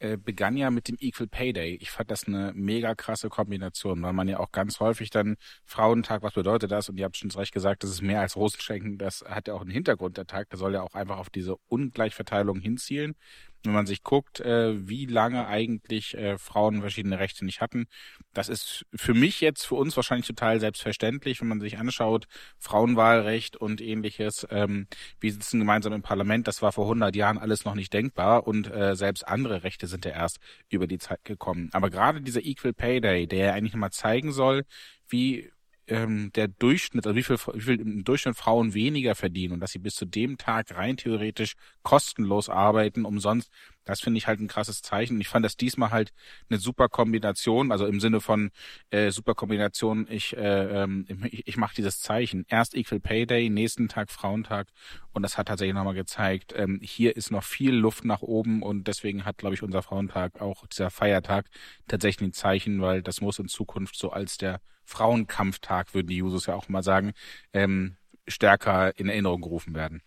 [0.00, 1.78] äh, begann ja mit dem Equal Pay Day.
[1.80, 6.22] Ich fand das eine mega krasse Kombination, weil man ja auch ganz häufig dann Frauentag,
[6.22, 6.88] was bedeutet das?
[6.88, 8.98] Und ihr habt schon recht gesagt, das ist mehr als Rosenschenken.
[8.98, 10.50] Das hat ja auch einen Hintergrund, der Tag.
[10.50, 13.16] Der soll ja auch einfach auf diese Ungleichverteilung hinzielen
[13.64, 17.86] wenn man sich guckt, äh, wie lange eigentlich äh, Frauen verschiedene Rechte nicht hatten.
[18.32, 22.26] Das ist für mich jetzt, für uns wahrscheinlich total selbstverständlich, wenn man sich anschaut,
[22.58, 24.46] Frauenwahlrecht und ähnliches.
[24.50, 24.86] Ähm,
[25.20, 28.70] wir sitzen gemeinsam im Parlament, das war vor 100 Jahren alles noch nicht denkbar und
[28.70, 31.70] äh, selbst andere Rechte sind ja erst über die Zeit gekommen.
[31.72, 34.64] Aber gerade dieser Equal Pay Day, der eigentlich mal zeigen soll,
[35.08, 35.50] wie
[35.88, 39.72] ähm, der Durchschnitt, also wie viel, wie viel im Durchschnitt Frauen weniger verdienen und dass
[39.72, 43.50] sie bis zu dem Tag rein theoretisch kostenlos arbeiten, umsonst,
[43.84, 45.18] das finde ich halt ein krasses Zeichen.
[45.20, 46.12] Ich fand das diesmal halt
[46.50, 48.50] eine super Kombination, also im Sinne von
[48.90, 52.44] äh, super Kombination, ich, äh, ähm, ich, ich mache dieses Zeichen.
[52.48, 54.68] Erst Equal Pay Day, nächsten Tag Frauentag
[55.12, 58.86] und das hat tatsächlich nochmal gezeigt, ähm, hier ist noch viel Luft nach oben und
[58.88, 61.46] deswegen hat, glaube ich, unser Frauentag, auch dieser Feiertag,
[61.86, 66.46] tatsächlich ein Zeichen, weil das muss in Zukunft so als der Frauenkampftag, würden die Jusos
[66.46, 67.12] ja auch mal sagen,
[67.52, 67.96] ähm,
[68.26, 70.02] stärker in Erinnerung gerufen werden.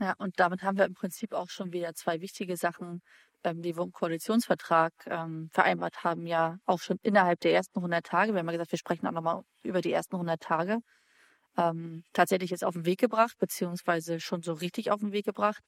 [0.00, 3.02] Ja, und damit haben wir im Prinzip auch schon wieder zwei wichtige Sachen,
[3.42, 8.06] ähm, die wir im Koalitionsvertrag ähm, vereinbart haben, ja auch schon innerhalb der ersten 100
[8.06, 8.32] Tage.
[8.32, 10.78] Wir haben ja gesagt, wir sprechen auch nochmal über die ersten 100 Tage.
[11.56, 15.64] Ähm, tatsächlich jetzt auf den Weg gebracht, beziehungsweise schon so richtig auf den Weg gebracht,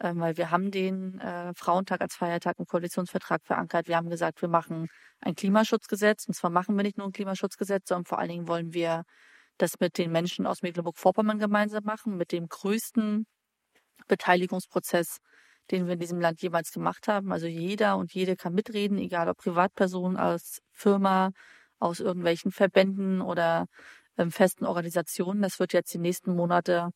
[0.00, 3.88] ähm, weil wir haben den äh, Frauentag als Feiertag im Koalitionsvertrag verankert.
[3.88, 4.88] Wir haben gesagt, wir machen
[5.20, 6.26] ein Klimaschutzgesetz.
[6.26, 9.04] Und zwar machen wir nicht nur ein Klimaschutzgesetz, sondern vor allen Dingen wollen wir
[9.58, 13.26] das mit den Menschen aus Mecklenburg-Vorpommern gemeinsam machen, mit dem größten
[14.08, 15.18] Beteiligungsprozess,
[15.70, 17.32] den wir in diesem Land jemals gemacht haben.
[17.32, 21.30] Also jeder und jede kann mitreden, egal ob Privatperson, als Firma,
[21.78, 23.66] aus irgendwelchen Verbänden oder
[24.16, 25.42] ähm, festen Organisationen.
[25.42, 26.90] Das wird jetzt die nächsten Monate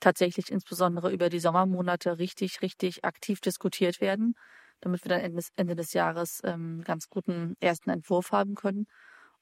[0.00, 4.34] tatsächlich insbesondere über die Sommermonate richtig, richtig aktiv diskutiert werden,
[4.80, 8.86] damit wir dann Ende, Ende des Jahres ähm, ganz guten ersten Entwurf haben können.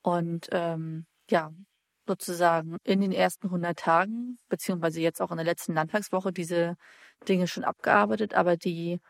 [0.03, 1.53] Und ähm, ja,
[2.07, 6.77] sozusagen in den ersten 100 Tagen, beziehungsweise jetzt auch in der letzten Landtagswoche, diese
[7.29, 8.35] Dinge schon abgearbeitet.
[8.35, 9.01] Aber die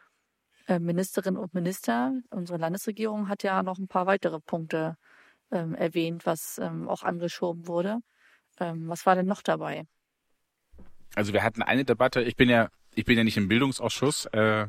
[0.69, 4.97] äh, Ministerinnen und Minister, unsere Landesregierung hat ja noch ein paar weitere Punkte
[5.51, 8.01] ähm, erwähnt, was ähm, auch angeschoben wurde.
[8.61, 9.87] Ähm, was war denn noch dabei?
[11.15, 14.67] Also wir hatten eine Debatte, ich bin ja, ich bin ja nicht im Bildungsausschuss, äh,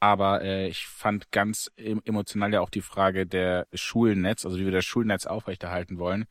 [0.00, 4.72] aber äh, ich fand ganz emotional ja auch die Frage der Schulnetz, also wie wir
[4.72, 6.26] das Schulnetz aufrechterhalten wollen.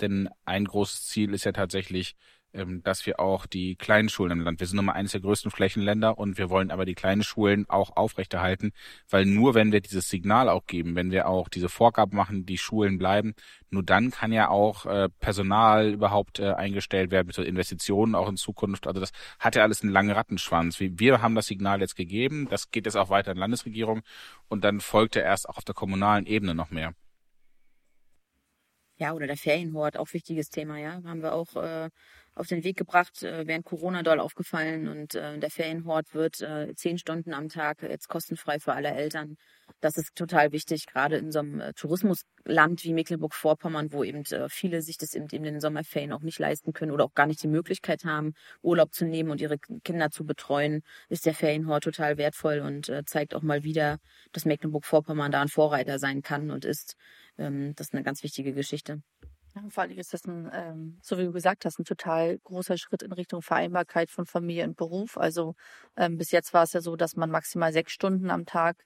[0.00, 2.14] Denn ein großes Ziel ist ja tatsächlich,
[2.56, 5.50] ähm, dass wir auch die kleinen Schulen im Land, wir sind Nummer eines der größten
[5.50, 8.72] Flächenländer und wir wollen aber die kleinen Schulen auch aufrechterhalten,
[9.08, 12.58] weil nur wenn wir dieses Signal auch geben, wenn wir auch diese Vorgaben machen, die
[12.58, 13.34] Schulen bleiben,
[13.70, 18.36] nur dann kann ja auch äh, Personal überhaupt äh, eingestellt werden, mit Investitionen auch in
[18.36, 18.86] Zukunft.
[18.86, 20.80] Also das hat ja alles einen langen Rattenschwanz.
[20.80, 24.02] Wir haben das Signal jetzt gegeben, das geht jetzt auch weiter in Landesregierung
[24.48, 26.94] und dann folgt ja erst auch auf der kommunalen Ebene noch mehr.
[28.98, 31.02] Ja, oder der Ferienhort, auch wichtiges Thema, ja.
[31.04, 31.90] Haben wir auch äh,
[32.36, 36.74] auf den Weg gebracht, äh, während Corona doll aufgefallen und äh, der Ferienhort wird äh,
[36.74, 39.36] zehn Stunden am Tag jetzt kostenfrei für alle Eltern.
[39.80, 44.48] Das ist total wichtig, gerade in so einem äh, Tourismusland wie Mecklenburg-Vorpommern, wo eben äh,
[44.48, 47.42] viele sich das eben in den Sommerferien auch nicht leisten können oder auch gar nicht
[47.42, 52.18] die Möglichkeit haben, Urlaub zu nehmen und ihre Kinder zu betreuen, ist der Ferienhort total
[52.18, 53.98] wertvoll und äh, zeigt auch mal wieder,
[54.32, 56.96] dass Mecklenburg-Vorpommern da ein Vorreiter sein kann und ist
[57.38, 59.02] ähm, das ist eine ganz wichtige Geschichte.
[59.70, 63.02] Vor allem ist das ein, ähm, so wie du gesagt hast, ein total großer Schritt
[63.02, 65.16] in Richtung Vereinbarkeit von Familie und Beruf.
[65.16, 65.54] Also
[65.96, 68.84] ähm, bis jetzt war es ja so, dass man maximal sechs Stunden am Tag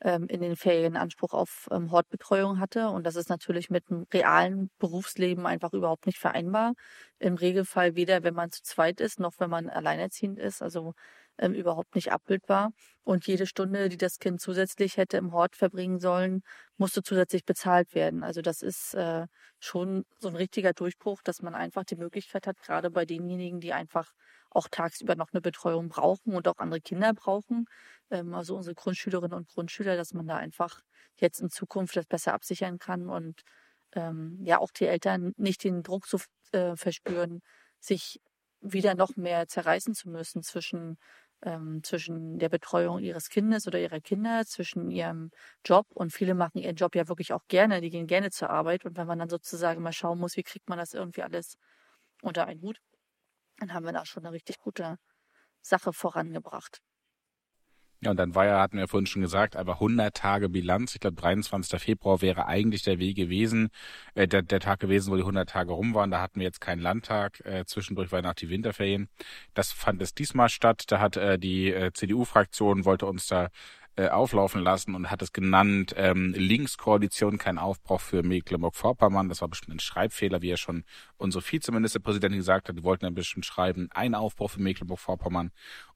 [0.00, 2.88] ähm, in den Ferien Anspruch auf ähm, Hortbetreuung hatte.
[2.90, 6.74] Und das ist natürlich mit einem realen Berufsleben einfach überhaupt nicht vereinbar.
[7.18, 10.62] Im Regelfall weder, wenn man zu zweit ist, noch wenn man alleinerziehend ist.
[10.62, 10.94] Also
[11.38, 12.72] ähm, überhaupt nicht abbildbar.
[13.04, 16.42] Und jede Stunde, die das Kind zusätzlich hätte im Hort verbringen sollen,
[16.76, 18.22] musste zusätzlich bezahlt werden.
[18.22, 19.26] Also das ist äh,
[19.58, 23.72] schon so ein richtiger Durchbruch, dass man einfach die Möglichkeit hat, gerade bei denjenigen, die
[23.72, 24.12] einfach
[24.50, 27.66] auch tagsüber noch eine Betreuung brauchen und auch andere Kinder brauchen,
[28.10, 30.80] ähm, also unsere Grundschülerinnen und Grundschüler, dass man da einfach
[31.16, 33.42] jetzt in Zukunft das besser absichern kann und
[33.94, 36.18] ähm, ja auch die Eltern nicht den Druck zu
[36.52, 37.40] äh, verspüren,
[37.80, 38.20] sich
[38.60, 40.98] wieder noch mehr zerreißen zu müssen zwischen
[41.42, 45.30] ähm, zwischen der Betreuung ihres Kindes oder ihrer Kinder, zwischen ihrem
[45.64, 45.86] Job.
[45.90, 48.84] Und viele machen ihren Job ja wirklich auch gerne, die gehen gerne zur Arbeit.
[48.84, 51.56] Und wenn man dann sozusagen mal schauen muss, wie kriegt man das irgendwie alles
[52.22, 52.78] unter einen Hut,
[53.58, 54.98] dann haben wir da schon eine richtig gute
[55.62, 56.80] Sache vorangebracht.
[58.04, 60.94] Ja, und dann war ja, hatten wir vorhin schon gesagt, aber 100 Tage Bilanz.
[60.94, 61.80] Ich glaube, 23.
[61.80, 63.68] Februar wäre eigentlich der Weg gewesen,
[64.16, 66.10] äh, der, der Tag gewesen, wo die 100 Tage rum waren.
[66.10, 67.40] Da hatten wir jetzt keinen Landtag.
[67.46, 69.08] Äh, zwischendurch waren nach die Winterferien.
[69.54, 70.82] Das fand es diesmal statt.
[70.88, 73.50] Da hat äh, die äh, CDU-Fraktion, wollte uns da
[73.94, 79.28] äh, auflaufen lassen und hat es genannt, ähm, Linkskoalition, kein Aufbruch für Mecklenburg-Vorpommern.
[79.28, 80.84] Das war bestimmt ein Schreibfehler, wie er schon
[81.18, 82.78] unsere Vizeministerpräsidentin gesagt hat.
[82.78, 85.50] Die wollten ein bisschen schreiben, ein Aufbruch für Mecklenburg-Vorpommern.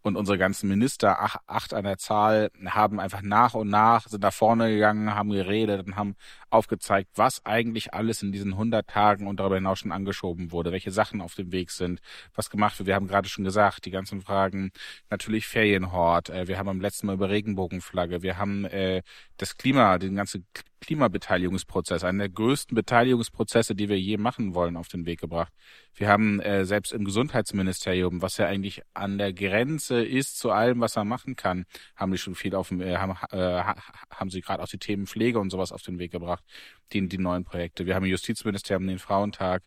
[0.07, 4.23] Und unsere ganzen Minister, ach, acht an der Zahl, haben einfach nach und nach, sind
[4.23, 6.15] da vorne gegangen, haben geredet und haben
[6.49, 10.93] aufgezeigt, was eigentlich alles in diesen 100 Tagen und darüber hinaus schon angeschoben wurde, welche
[10.93, 12.01] Sachen auf dem Weg sind,
[12.37, 12.87] was gemacht wird.
[12.87, 14.71] Wir haben gerade schon gesagt, die ganzen Fragen,
[15.11, 19.03] natürlich Ferienhort, äh, wir haben am letzten Mal über Regenbogenflagge, wir haben äh,
[19.39, 20.47] das Klima, den ganzen
[20.81, 25.53] Klimabeteiligungsprozess, einen der größten Beteiligungsprozesse, die wir je machen wollen, auf den Weg gebracht.
[25.95, 30.81] Wir haben äh, selbst im Gesundheitsministerium, was ja eigentlich an der Grenze ist zu allem,
[30.81, 31.65] was man machen kann,
[31.97, 33.63] haben die schon viel auf dem, äh, haben, äh,
[34.11, 36.45] haben sie gerade auch die Themen Pflege und sowas auf den Weg gebracht,
[36.93, 37.87] die, die neuen Projekte.
[37.87, 39.63] Wir haben im Justizministerium den Frauentag,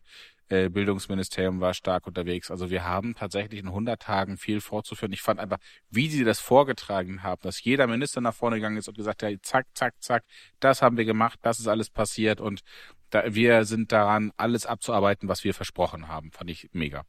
[0.50, 2.50] äh, Bildungsministerium war stark unterwegs.
[2.50, 5.12] Also wir haben tatsächlich in 100 Tagen viel vorzuführen.
[5.12, 5.58] Ich fand einfach,
[5.90, 9.32] wie sie das vorgetragen haben, dass jeder Minister nach vorne gegangen ist und gesagt hat,
[9.42, 10.24] zack, zack, zack,
[10.58, 12.62] das haben wir gemacht, das ist alles passiert und
[13.10, 16.32] da, wir sind daran, alles abzuarbeiten, was wir versprochen haben.
[16.32, 17.04] Fand ich mega.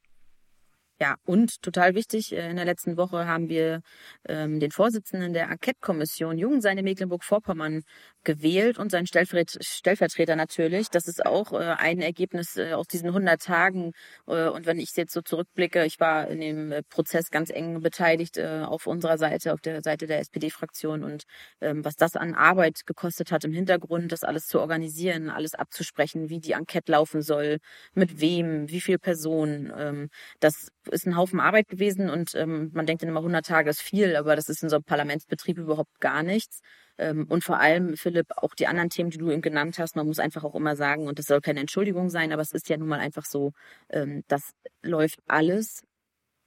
[1.02, 3.82] Ja, und total wichtig, äh, in der letzten Woche haben wir
[4.30, 7.82] ähm, den Vorsitzenden der Enquete-Kommission Jugendseine Mecklenburg-Vorpommern
[8.24, 10.90] gewählt und seinen Stellvertreter natürlich.
[10.90, 13.94] Das ist auch äh, ein Ergebnis äh, aus diesen 100 Tagen.
[14.28, 17.82] Äh, und wenn ich jetzt so zurückblicke, ich war in dem äh, Prozess ganz eng
[17.82, 21.24] beteiligt äh, auf unserer Seite, auf der Seite der SPD-Fraktion und
[21.62, 26.30] ähm, was das an Arbeit gekostet hat im Hintergrund, das alles zu organisieren, alles abzusprechen,
[26.30, 27.58] wie die Enquete laufen soll,
[27.96, 30.10] mit wem, wie viele Personen, ähm,
[30.40, 33.82] das ist ein Haufen Arbeit gewesen und ähm, man denkt dann immer 100 Tage ist
[33.82, 36.62] viel, aber das ist in so einem Parlamentsbetrieb überhaupt gar nichts.
[36.98, 40.08] Ähm, und vor allem, Philipp, auch die anderen Themen, die du eben genannt hast, man
[40.08, 42.78] muss einfach auch immer sagen, und das soll keine Entschuldigung sein, aber es ist ja
[42.78, 43.54] nun mal einfach so,
[43.90, 44.52] ähm, das
[44.84, 45.84] läuft alles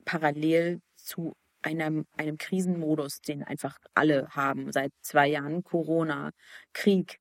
[0.05, 5.65] parallel zu einem, einem Krisenmodus, den einfach alle haben seit zwei Jahren.
[5.65, 6.31] Corona,
[6.73, 7.19] Krieg,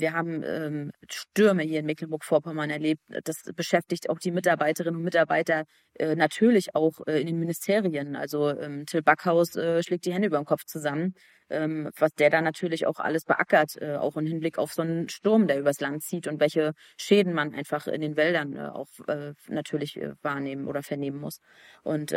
[0.00, 3.00] wir haben ähm, Stürme hier in Mecklenburg-Vorpommern erlebt.
[3.24, 5.64] Das beschäftigt auch die Mitarbeiterinnen und Mitarbeiter
[5.94, 8.16] äh, natürlich auch äh, in den Ministerien.
[8.16, 11.14] Also ähm, Till Backhaus äh, schlägt die Hände über den Kopf zusammen,
[11.50, 15.58] was der da natürlich auch alles beackert, auch im Hinblick auf so einen Sturm, der
[15.58, 18.90] übers Land zieht und welche Schäden man einfach in den Wäldern auch
[19.48, 21.40] natürlich wahrnehmen oder vernehmen muss.
[21.82, 22.14] Und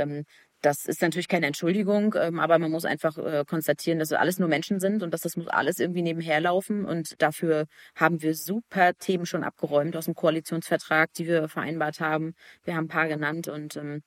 [0.62, 4.40] das ist natürlich keine Entschuldigung, ähm, aber man muss einfach äh, konstatieren, dass wir alles
[4.40, 6.86] nur Menschen sind und dass das muss alles irgendwie nebenher laufen.
[6.86, 12.34] Und dafür haben wir super Themen schon abgeräumt aus dem Koalitionsvertrag, die wir vereinbart haben.
[12.64, 14.04] Wir haben ein paar genannt und ähm,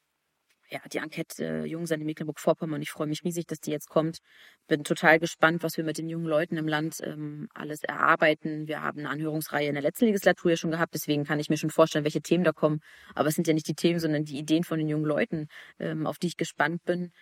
[0.71, 2.81] ja, die Enquete äh, Jungsein in Mecklenburg-Vorpommern.
[2.83, 4.19] Ich freue mich riesig, dass die jetzt kommt.
[4.67, 8.67] Bin total gespannt, was wir mit den jungen Leuten im Land ähm, alles erarbeiten.
[8.67, 11.57] Wir haben eine Anhörungsreihe in der letzten Legislatur ja schon gehabt, deswegen kann ich mir
[11.57, 12.81] schon vorstellen, welche Themen da kommen.
[13.15, 15.49] Aber es sind ja nicht die Themen, sondern die Ideen von den jungen Leuten,
[15.79, 17.13] ähm, auf die ich gespannt bin,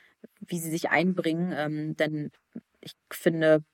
[0.40, 1.52] wie sie sich einbringen.
[1.57, 2.31] Ähm, denn
[2.81, 3.64] ich finde,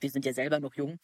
[0.00, 0.98] wir sind ja selber noch jung.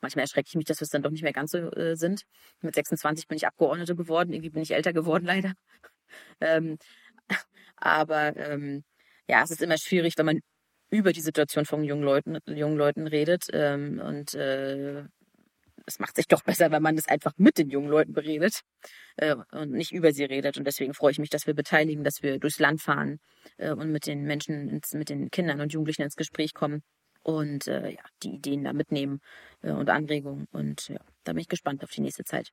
[0.00, 2.22] Manchmal erschrecke ich mich, dass wir es dann doch nicht mehr ganz so äh, sind.
[2.60, 5.54] Mit 26 bin ich Abgeordnete geworden, irgendwie bin ich älter geworden leider.
[6.40, 6.78] Ähm,
[7.80, 8.84] aber ähm,
[9.28, 10.40] ja, es ist immer schwierig, wenn man
[10.90, 13.46] über die Situation von jungen Leuten, jungen Leuten redet.
[13.52, 15.04] Ähm, und äh,
[15.86, 18.60] es macht sich doch besser, wenn man es einfach mit den jungen Leuten beredet
[19.16, 20.58] äh, und nicht über sie redet.
[20.58, 23.18] Und deswegen freue ich mich, dass wir beteiligen, dass wir durchs Land fahren
[23.56, 26.82] äh, und mit den Menschen, ins, mit den Kindern und Jugendlichen ins Gespräch kommen
[27.22, 29.20] und äh, ja, die Ideen da mitnehmen
[29.62, 30.46] äh, und Anregungen.
[30.52, 32.50] Und ja, da bin ich gespannt auf die nächste Zeit.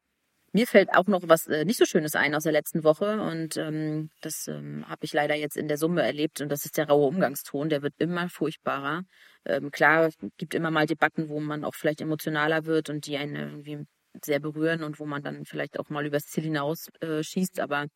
[0.56, 3.58] Mir fällt auch noch was äh, nicht so Schönes ein aus der letzten Woche und
[3.58, 6.88] ähm, das ähm, habe ich leider jetzt in der Summe erlebt und das ist der
[6.88, 9.04] raue Umgangston, der wird immer furchtbarer.
[9.44, 13.36] Ähm, klar, gibt immer mal Debatten, wo man auch vielleicht emotionaler wird und die einen
[13.36, 13.84] irgendwie
[14.24, 17.88] sehr berühren und wo man dann vielleicht auch mal übers Ziel hinaus äh, schießt, aber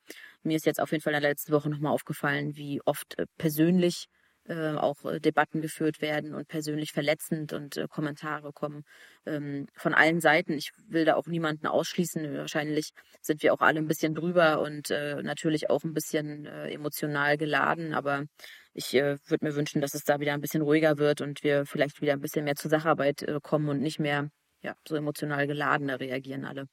[0.43, 3.26] mir ist jetzt auf jeden Fall in der letzten Woche nochmal aufgefallen, wie oft äh,
[3.38, 4.08] persönlich
[4.49, 8.83] äh, auch äh, Debatten geführt werden und persönlich verletzend und äh, Kommentare kommen
[9.25, 10.53] ähm, von allen Seiten.
[10.53, 12.35] Ich will da auch niemanden ausschließen.
[12.35, 16.71] Wahrscheinlich sind wir auch alle ein bisschen drüber und äh, natürlich auch ein bisschen äh,
[16.71, 18.25] emotional geladen, aber
[18.73, 21.65] ich äh, würde mir wünschen, dass es da wieder ein bisschen ruhiger wird und wir
[21.65, 24.29] vielleicht wieder ein bisschen mehr zur Sacharbeit äh, kommen und nicht mehr
[24.62, 26.65] ja, so emotional geladener reagieren alle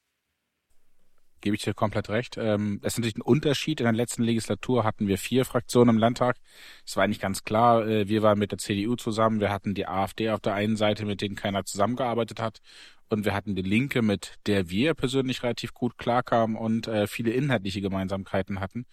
[1.40, 2.36] gebe ich dir komplett recht.
[2.38, 3.80] Ähm, es ist natürlich ein Unterschied.
[3.80, 6.36] In der letzten Legislatur hatten wir vier Fraktionen im Landtag.
[6.84, 9.86] Es war eigentlich ganz klar, äh, wir waren mit der CDU zusammen, wir hatten die
[9.86, 12.60] AfD auf der einen Seite, mit denen keiner zusammengearbeitet hat.
[13.08, 17.30] Und wir hatten die Linke, mit der wir persönlich relativ gut klarkamen und äh, viele
[17.30, 18.86] inhaltliche Gemeinsamkeiten hatten.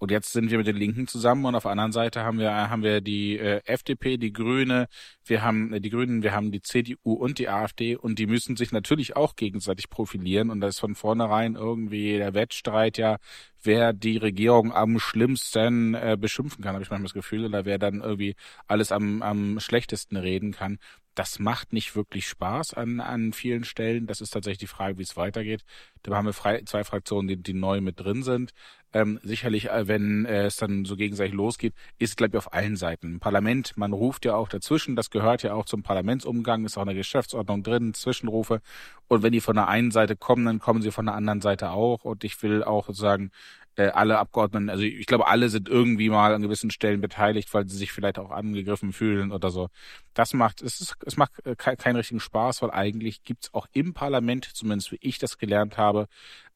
[0.00, 2.70] Und jetzt sind wir mit den Linken zusammen und auf der anderen Seite haben wir
[2.70, 4.88] haben wir die äh, FDP, die Grüne,
[5.26, 8.56] wir haben äh, die Grünen, wir haben die CDU und die AfD und die müssen
[8.56, 10.48] sich natürlich auch gegenseitig profilieren.
[10.48, 13.18] Und da ist von vornherein irgendwie der Wettstreit ja,
[13.62, 17.78] wer die Regierung am schlimmsten äh, beschimpfen kann, habe ich manchmal das Gefühl, oder wer
[17.78, 18.36] dann irgendwie
[18.66, 20.78] alles am, am schlechtesten reden kann
[21.20, 24.06] das macht nicht wirklich Spaß an, an vielen Stellen.
[24.06, 25.66] Das ist tatsächlich die Frage, wie es weitergeht.
[26.02, 28.54] Da haben wir frei, zwei Fraktionen, die, die neu mit drin sind.
[28.94, 32.76] Ähm, sicherlich, äh, wenn äh, es dann so gegenseitig losgeht, ist, glaube ich, auf allen
[32.76, 33.12] Seiten.
[33.12, 36.82] Im Parlament, man ruft ja auch dazwischen, das gehört ja auch zum Parlamentsumgang, ist auch
[36.82, 38.62] in der Geschäftsordnung drin, Zwischenrufe.
[39.06, 41.70] Und wenn die von der einen Seite kommen, dann kommen sie von der anderen Seite
[41.70, 42.02] auch.
[42.04, 43.30] Und ich will auch sagen,
[43.76, 47.68] äh, alle Abgeordneten, also ich glaube, alle sind irgendwie mal an gewissen Stellen beteiligt, weil
[47.68, 49.68] sie sich vielleicht auch angegriffen fühlen oder so.
[50.14, 53.94] Das macht, es, ist, es macht äh, keinen richtigen Spaß, weil eigentlich gibt's auch im
[53.94, 56.06] Parlament, zumindest wie ich das gelernt habe,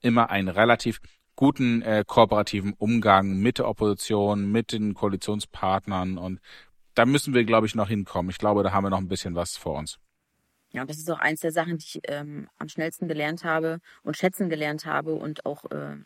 [0.00, 1.00] immer einen relativ
[1.36, 6.40] guten äh, kooperativen Umgang mit der Opposition, mit den Koalitionspartnern und
[6.94, 8.30] da müssen wir, glaube ich, noch hinkommen.
[8.30, 9.98] Ich glaube, da haben wir noch ein bisschen was vor uns.
[10.70, 14.16] Ja, das ist auch eins der Sachen, die ich ähm, am schnellsten gelernt habe und
[14.16, 15.96] schätzen gelernt habe und auch äh,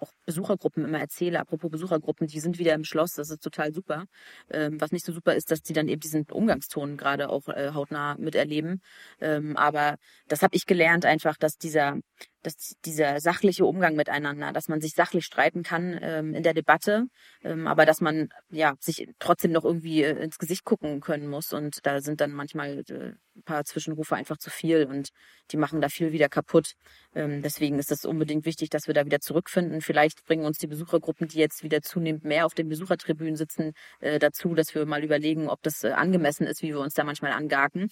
[0.00, 4.04] auch Besuchergruppen immer erzähle, apropos Besuchergruppen, die sind wieder im Schloss, das ist total super.
[4.50, 7.72] Ähm, was nicht so super ist, dass die dann eben diesen Umgangston gerade auch äh,
[7.74, 8.82] hautnah miterleben.
[9.20, 9.96] Ähm, aber
[10.28, 11.98] das habe ich gelernt einfach, dass dieser
[12.46, 17.06] dass dieser sachliche Umgang miteinander, dass man sich sachlich streiten kann ähm, in der Debatte,
[17.42, 21.52] ähm, aber dass man ja sich trotzdem noch irgendwie äh, ins Gesicht gucken können muss
[21.52, 25.10] und da sind dann manchmal äh, ein paar Zwischenrufe einfach zu viel und
[25.50, 26.72] die machen da viel wieder kaputt.
[27.14, 29.80] Ähm, deswegen ist es unbedingt wichtig, dass wir da wieder zurückfinden.
[29.80, 34.18] Vielleicht bringen uns die Besuchergruppen, die jetzt wieder zunehmend mehr auf den Besuchertribünen sitzen, äh,
[34.18, 37.32] dazu, dass wir mal überlegen, ob das äh, angemessen ist, wie wir uns da manchmal
[37.32, 37.88] angaken.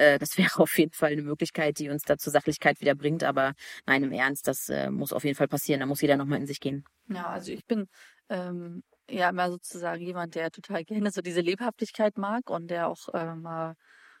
[0.00, 3.22] Äh, das wäre auf jeden Fall eine Möglichkeit, die uns da zur Sachlichkeit wieder bringt.
[3.22, 3.52] Aber
[3.86, 5.80] nein, im Ernst, das äh, muss auf jeden Fall passieren.
[5.80, 6.84] Da muss jeder nochmal in sich gehen.
[7.08, 7.86] Ja, also ich bin
[8.30, 13.08] ähm, ja immer sozusagen jemand, der total gerne so diese Lebhaftigkeit mag und der auch
[13.12, 13.74] äh, mal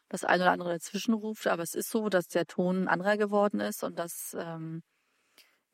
[0.08, 1.46] das eine oder andere dazwischen ruft.
[1.46, 4.82] Aber es ist so, dass der Ton anderer geworden ist und dass ähm,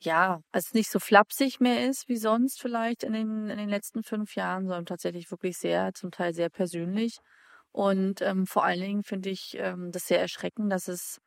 [0.00, 4.02] ja, es nicht so flapsig mehr ist wie sonst vielleicht in den, in den letzten
[4.02, 7.18] fünf Jahren, sondern tatsächlich wirklich sehr, zum Teil sehr persönlich.
[7.76, 11.20] Und ähm, vor allen Dingen finde ich ähm, das sehr erschreckend, dass es,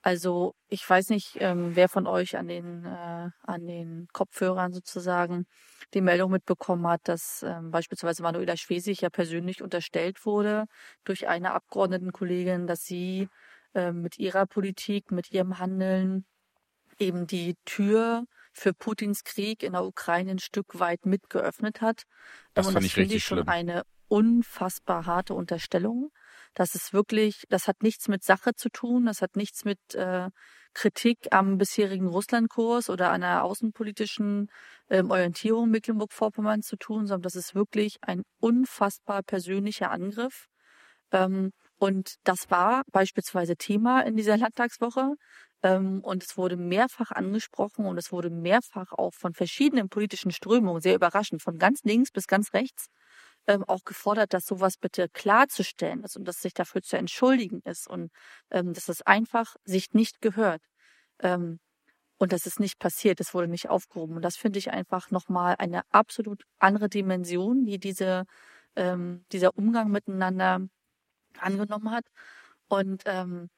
[0.00, 5.44] also ich weiß nicht, ähm, wer von euch an den, äh, an den Kopfhörern sozusagen
[5.92, 10.64] die Meldung mitbekommen hat, dass ähm, beispielsweise Manuela Schwesig ja persönlich unterstellt wurde
[11.04, 13.28] durch eine Abgeordnetenkollegin, dass sie
[13.74, 16.24] äh, mit ihrer Politik, mit ihrem Handeln
[16.98, 22.04] eben die Tür für Putins Krieg in der Ukraine ein Stück weit mitgeöffnet hat.
[22.54, 23.48] Das fand ich richtig ich schon schlimm.
[23.48, 26.10] eine unfassbar harte Unterstellung.
[26.54, 30.30] Das ist wirklich, das hat nichts mit Sache zu tun, das hat nichts mit äh,
[30.74, 34.48] Kritik am bisherigen Russlandkurs oder einer außenpolitischen
[34.88, 40.46] ähm, Orientierung Mecklenburg-Vorpommern zu tun, sondern das ist wirklich ein unfassbar persönlicher Angriff.
[41.12, 45.14] Ähm, und das war beispielsweise Thema in dieser Landtagswoche.
[45.62, 50.80] Ähm, und es wurde mehrfach angesprochen und es wurde mehrfach auch von verschiedenen politischen Strömungen,
[50.82, 52.86] sehr überraschend, von ganz links bis ganz rechts,
[53.46, 57.88] ähm, auch gefordert, dass sowas bitte klarzustellen ist und dass sich dafür zu entschuldigen ist
[57.88, 58.10] und
[58.50, 60.62] ähm, dass es einfach sich nicht gehört.
[61.20, 61.60] Ähm,
[62.18, 64.16] und das ist nicht passiert, es wurde nicht aufgehoben.
[64.16, 68.24] Und das finde ich einfach nochmal eine absolut andere Dimension, die diese,
[68.76, 70.60] ähm, dieser Umgang miteinander
[71.38, 72.04] angenommen hat.
[72.68, 73.50] Und ähm,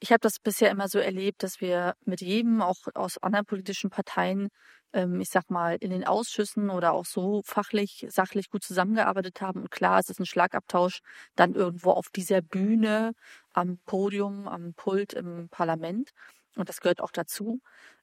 [0.00, 3.90] ich habe das bisher immer so erlebt, dass wir mit jedem, auch aus anderen politischen
[3.90, 4.48] Parteien,
[4.94, 9.62] ähm, ich sag mal, in den Ausschüssen oder auch so fachlich, sachlich gut zusammengearbeitet haben.
[9.62, 11.00] Und klar, es ist ein Schlagabtausch
[11.36, 13.12] dann irgendwo auf dieser Bühne,
[13.52, 16.10] am Podium, am Pult im Parlament.
[16.56, 17.60] Und das gehört auch dazu.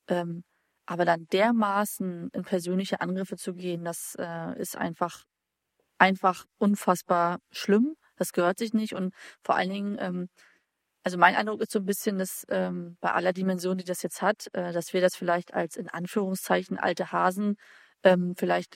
[0.08, 0.44] Ähm,
[0.86, 5.24] aber dann dermaßen in persönliche Angriffe zu gehen, das äh, ist einfach,
[5.98, 7.96] einfach unfassbar schlimm.
[8.18, 8.94] Das gehört sich nicht.
[8.94, 10.30] Und vor allen Dingen, ähm,
[11.08, 14.22] also mein Eindruck ist so ein bisschen, dass ähm, bei aller Dimension, die das jetzt
[14.22, 17.56] hat, äh, dass wir das vielleicht als in Anführungszeichen alte Hasen
[18.04, 18.76] ähm, vielleicht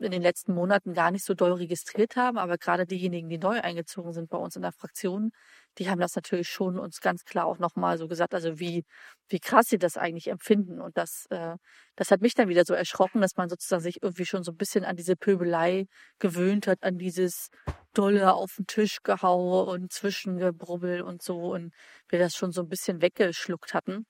[0.00, 3.60] in den letzten Monaten gar nicht so doll registriert haben, aber gerade diejenigen, die neu
[3.60, 5.30] eingezogen sind bei uns in der Fraktion,
[5.78, 8.84] die haben das natürlich schon uns ganz klar auch nochmal so gesagt, also wie,
[9.28, 10.80] wie krass sie das eigentlich empfinden.
[10.80, 11.56] Und das, äh,
[11.96, 14.56] das hat mich dann wieder so erschrocken, dass man sozusagen sich irgendwie schon so ein
[14.56, 15.86] bisschen an diese Pöbelei
[16.18, 17.48] gewöhnt hat, an dieses
[17.94, 21.72] dolle auf den Tisch gehaue und Zwischengebrubbel und so und
[22.08, 24.06] wir das schon so ein bisschen weggeschluckt hatten.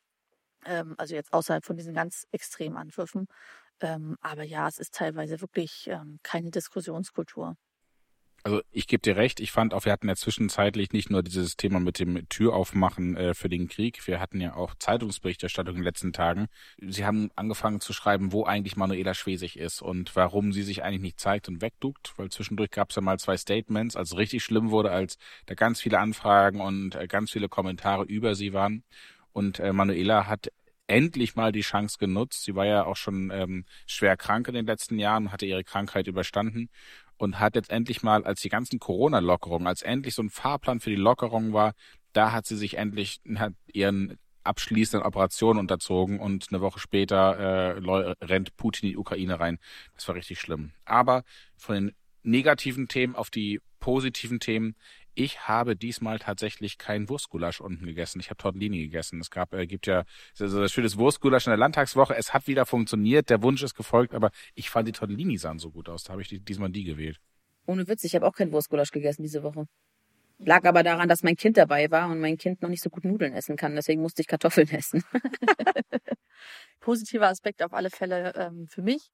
[0.67, 3.27] Ähm, also jetzt außerhalb von diesen ganz extremen Anwürfen.
[3.81, 7.57] Ähm, aber ja, es ist teilweise wirklich ähm, keine Diskussionskultur.
[8.45, 11.57] Also ich gebe dir recht, ich fand auch, wir hatten ja zwischenzeitlich nicht nur dieses
[11.57, 15.85] Thema mit dem Türaufmachen äh, für den Krieg, wir hatten ja auch Zeitungsberichterstattung in den
[15.85, 16.47] letzten Tagen.
[16.81, 21.03] Sie haben angefangen zu schreiben, wo eigentlich Manuela Schwesig ist und warum sie sich eigentlich
[21.03, 24.71] nicht zeigt und wegduckt, weil zwischendurch gab es ja mal zwei Statements, als richtig schlimm
[24.71, 28.85] wurde, als da ganz viele Anfragen und äh, ganz viele Kommentare über sie waren.
[29.33, 30.49] Und äh, Manuela hat
[30.89, 32.43] endlich mal die Chance genutzt.
[32.43, 36.09] Sie war ja auch schon ähm, schwer krank in den letzten Jahren, hatte ihre Krankheit
[36.09, 36.69] überstanden
[37.17, 40.91] und hat jetzt endlich mal, als die ganzen Corona-Lockerungen, als endlich so ein Fahrplan für
[40.91, 41.75] die Lockerung war,
[42.13, 48.15] da hat sie sich endlich hat ihren abschließenden Operationen unterzogen und eine Woche später äh,
[48.25, 49.59] rennt Putin in die Ukraine rein.
[49.95, 50.73] Das war richtig schlimm.
[50.87, 51.23] Aber
[51.57, 54.75] von den negativen Themen auf die positiven Themen.
[55.21, 58.21] Ich habe diesmal tatsächlich kein Wurstgulasch unten gegessen.
[58.21, 59.21] Ich habe Tortellini gegessen.
[59.21, 62.15] Es gab, äh, gibt ja so das schönes Wurstgulasch in der Landtagswoche.
[62.15, 63.29] Es hat wieder funktioniert.
[63.29, 66.05] Der Wunsch ist gefolgt, aber ich fand die Tortellini sahen so gut aus.
[66.05, 67.19] Da habe ich die, diesmal die gewählt.
[67.67, 69.67] Ohne Witz, ich habe auch kein Wurstgulasch gegessen diese Woche.
[70.39, 73.05] Lag aber daran, dass mein Kind dabei war und mein Kind noch nicht so gut
[73.05, 73.75] Nudeln essen kann.
[73.75, 75.03] Deswegen musste ich Kartoffeln essen.
[76.79, 79.11] Positiver Aspekt auf alle Fälle ähm, für mich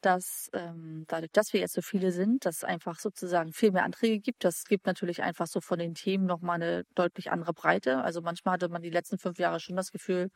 [0.00, 3.84] dass ähm, dadurch, dass wir jetzt so viele sind, dass es einfach sozusagen viel mehr
[3.84, 4.44] Anträge gibt.
[4.44, 8.02] Das gibt natürlich einfach so von den Themen nochmal eine deutlich andere Breite.
[8.02, 10.30] Also manchmal hatte man die letzten fünf Jahre schon das Gefühl,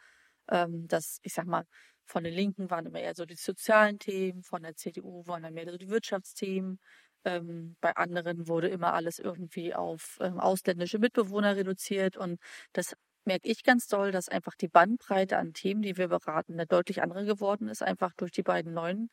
[0.51, 1.65] ähm, dass, ich sag mal,
[2.07, 5.55] von den Linken waren immer eher so die sozialen Themen, von der CDU waren dann
[5.55, 6.79] mehr so die Wirtschaftsthemen.
[7.25, 12.41] Ähm, bei anderen wurde immer alles irgendwie auf ähm, ausländische Mitbewohner reduziert und
[12.73, 12.95] das
[13.25, 17.03] merke ich ganz doll, dass einfach die Bandbreite an Themen, die wir beraten, eine deutlich
[17.03, 19.11] andere geworden ist, einfach durch die beiden neuen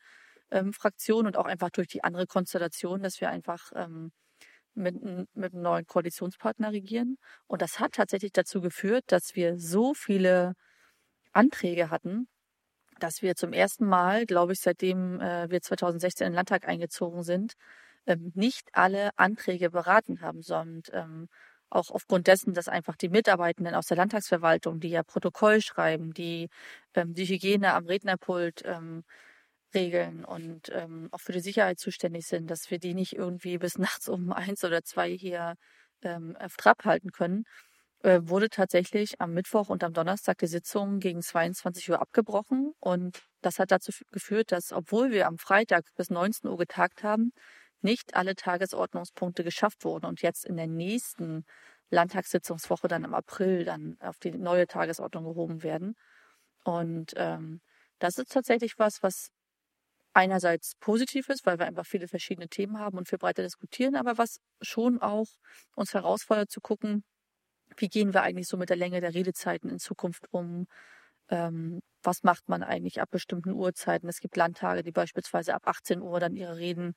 [0.50, 4.12] ähm, Fraktion und auch einfach durch die andere Konstellation, dass wir einfach ähm,
[4.74, 5.02] mit,
[5.34, 7.16] mit einem neuen Koalitionspartner regieren.
[7.46, 10.54] Und das hat tatsächlich dazu geführt, dass wir so viele
[11.32, 12.28] Anträge hatten,
[12.98, 17.22] dass wir zum ersten Mal, glaube ich, seitdem äh, wir 2016 in den Landtag eingezogen
[17.22, 17.54] sind,
[18.06, 21.28] ähm, nicht alle Anträge beraten haben, sondern ähm,
[21.70, 26.48] auch aufgrund dessen, dass einfach die Mitarbeitenden aus der Landtagsverwaltung, die ja Protokoll schreiben, die
[26.94, 29.04] ähm, die Hygiene am Rednerpult ähm,
[29.74, 33.78] regeln und ähm, auch für die Sicherheit zuständig sind, dass wir die nicht irgendwie bis
[33.78, 35.54] nachts um eins oder zwei hier
[36.02, 37.44] ähm, auf Trab halten können,
[38.02, 42.72] äh, wurde tatsächlich am Mittwoch und am Donnerstag die Sitzung gegen 22 Uhr abgebrochen.
[42.80, 47.32] Und das hat dazu geführt, dass, obwohl wir am Freitag bis 19 Uhr getagt haben,
[47.82, 51.44] nicht alle Tagesordnungspunkte geschafft wurden und jetzt in der nächsten
[51.90, 55.94] Landtagssitzungswoche dann im April dann auf die neue Tagesordnung gehoben werden.
[56.64, 57.60] Und ähm,
[57.98, 59.30] das ist tatsächlich was, was
[60.12, 64.18] einerseits positiv ist, weil wir einfach viele verschiedene Themen haben und viel breiter diskutieren, aber
[64.18, 65.26] was schon auch
[65.76, 67.04] uns herausfordert zu gucken,
[67.76, 70.66] wie gehen wir eigentlich so mit der Länge der Redezeiten in Zukunft um?
[71.30, 74.08] Ähm, was macht man eigentlich ab bestimmten Uhrzeiten?
[74.08, 76.94] Es gibt Landtage, die beispielsweise ab 18 Uhr dann ihre Reden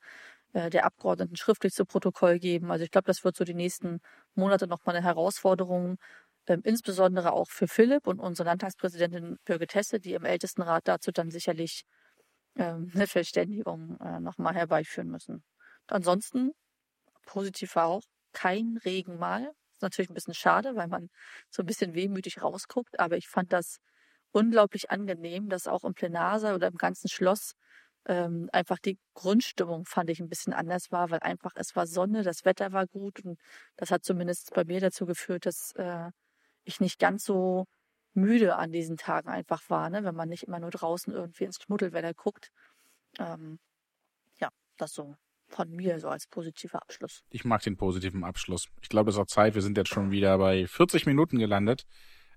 [0.53, 2.72] äh, der Abgeordneten schriftlich zu Protokoll geben.
[2.72, 3.99] Also ich glaube, das wird so die nächsten
[4.36, 5.97] Monate nochmal eine Herausforderung,
[6.47, 11.32] ähm, insbesondere auch für Philipp und unsere Landtagspräsidentin Birgit Hesse, die im Ältestenrat dazu dann
[11.32, 11.84] sicherlich
[12.56, 15.43] ähm, eine Verständigung äh, nochmal herbeiführen müssen.
[15.88, 16.51] ansonsten,
[17.26, 19.51] positiv war auch, kein Regenmal.
[19.74, 21.10] Ist natürlich ein bisschen schade, weil man
[21.49, 23.78] so ein bisschen wehmütig rausguckt, aber ich fand das
[24.32, 27.54] unglaublich angenehm, dass auch im Plenarsaal oder im ganzen Schloss
[28.08, 32.24] ähm, einfach die Grundstimmung fand ich ein bisschen anders war, weil einfach es war Sonne,
[32.24, 33.39] das Wetter war gut und
[33.78, 36.10] das hat zumindest bei mir dazu geführt, dass äh,
[36.66, 37.66] ich nicht ganz so
[38.14, 40.03] müde an diesen Tagen einfach war, ne?
[40.03, 42.51] wenn man nicht immer nur draußen irgendwie ins Schmuddelwetter guckt.
[43.20, 43.59] Ähm,
[44.39, 45.16] ja, das so
[45.47, 47.24] von mir so als positiver Abschluss.
[47.30, 48.68] Ich mag den positiven Abschluss.
[48.82, 49.55] Ich glaube, es ist auch Zeit.
[49.55, 51.86] Wir sind jetzt schon wieder bei 40 Minuten gelandet.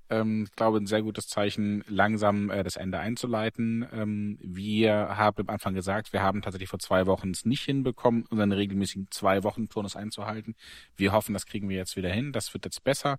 [0.08, 3.86] Ähm, ich glaube, ein sehr gutes Zeichen, langsam äh, das Ende einzuleiten.
[3.92, 8.24] Ähm, wir haben am Anfang gesagt, wir haben tatsächlich vor zwei Wochen es nicht hinbekommen,
[8.30, 10.54] unseren regelmäßigen zwei Wochen Turnus einzuhalten.
[10.96, 12.32] Wir hoffen, das kriegen wir jetzt wieder hin.
[12.32, 13.18] Das wird jetzt besser.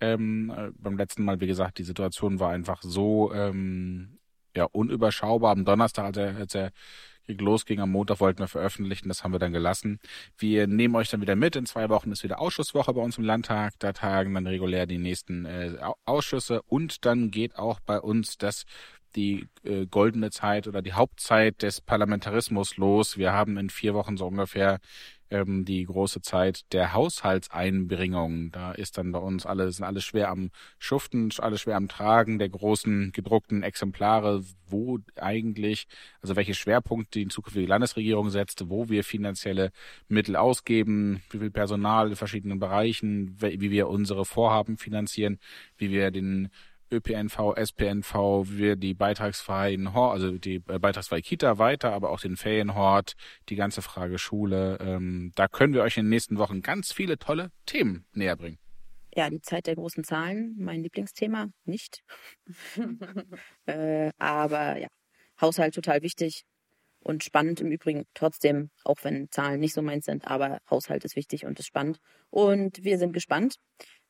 [0.00, 4.18] Ähm, äh, beim letzten Mal, wie gesagt, die Situation war einfach so ähm,
[4.54, 5.52] ja unüberschaubar.
[5.52, 6.72] Am Donnerstag, als er, als er
[7.28, 10.00] losging, am Montag wollten wir veröffentlichen, das haben wir dann gelassen.
[10.38, 11.56] Wir nehmen euch dann wieder mit.
[11.56, 13.74] In zwei Wochen ist wieder Ausschusswoche bei uns im Landtag.
[13.78, 18.64] Da tagen dann regulär die nächsten äh, Ausschüsse und dann geht auch bei uns das
[19.16, 23.16] die äh, goldene Zeit oder die Hauptzeit des Parlamentarismus los.
[23.16, 24.78] Wir haben in vier Wochen so ungefähr
[25.30, 28.50] ähm, die große Zeit der Haushaltseinbringung.
[28.52, 32.38] Da ist dann bei uns alle, sind alle schwer am Schuften, alle schwer am Tragen
[32.38, 35.86] der großen gedruckten Exemplare, wo eigentlich,
[36.20, 39.72] also welche Schwerpunkte die zukünftige Landesregierung setzt, wo wir finanzielle
[40.08, 45.38] Mittel ausgeben, wie viel Personal in verschiedenen Bereichen, wie wir unsere Vorhaben finanzieren,
[45.76, 46.50] wie wir den
[46.90, 52.36] ÖPNV, SPNV, wir die beitragsfreien Hort, also die äh, beitragsfreie Kita weiter, aber auch den
[52.36, 53.14] Ferienhort,
[53.48, 54.78] die ganze Frage Schule.
[54.80, 58.58] Ähm, da können wir euch in den nächsten Wochen ganz viele tolle Themen näher bringen.
[59.14, 62.02] Ja, die Zeit der großen Zahlen, mein Lieblingsthema, nicht.
[63.66, 64.88] äh, aber ja,
[65.40, 66.44] Haushalt total wichtig
[67.00, 71.16] und spannend im Übrigen trotzdem, auch wenn Zahlen nicht so meins sind, aber Haushalt ist
[71.16, 71.98] wichtig und ist spannend.
[72.30, 73.56] Und wir sind gespannt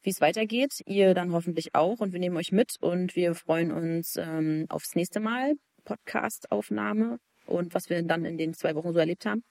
[0.06, 0.80] wie es weitergeht.
[0.86, 4.94] Ihr dann hoffentlich auch und wir nehmen euch mit und wir freuen uns ähm, aufs
[4.94, 5.54] nächste Mal.
[5.84, 9.42] Podcast-Aufnahme und was wir dann in den zwei Wochen so erlebt haben.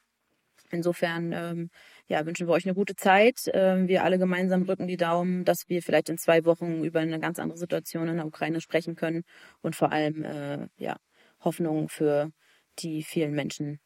[0.70, 1.70] Insofern ähm,
[2.08, 3.50] ja, wünschen wir euch eine gute Zeit.
[3.52, 7.20] Ähm, wir alle gemeinsam drücken die Daumen, dass wir vielleicht in zwei Wochen über eine
[7.20, 9.24] ganz andere Situation in der Ukraine sprechen können
[9.62, 10.96] und vor allem äh, ja,
[11.40, 12.30] Hoffnung für
[12.78, 13.78] die vielen Menschen,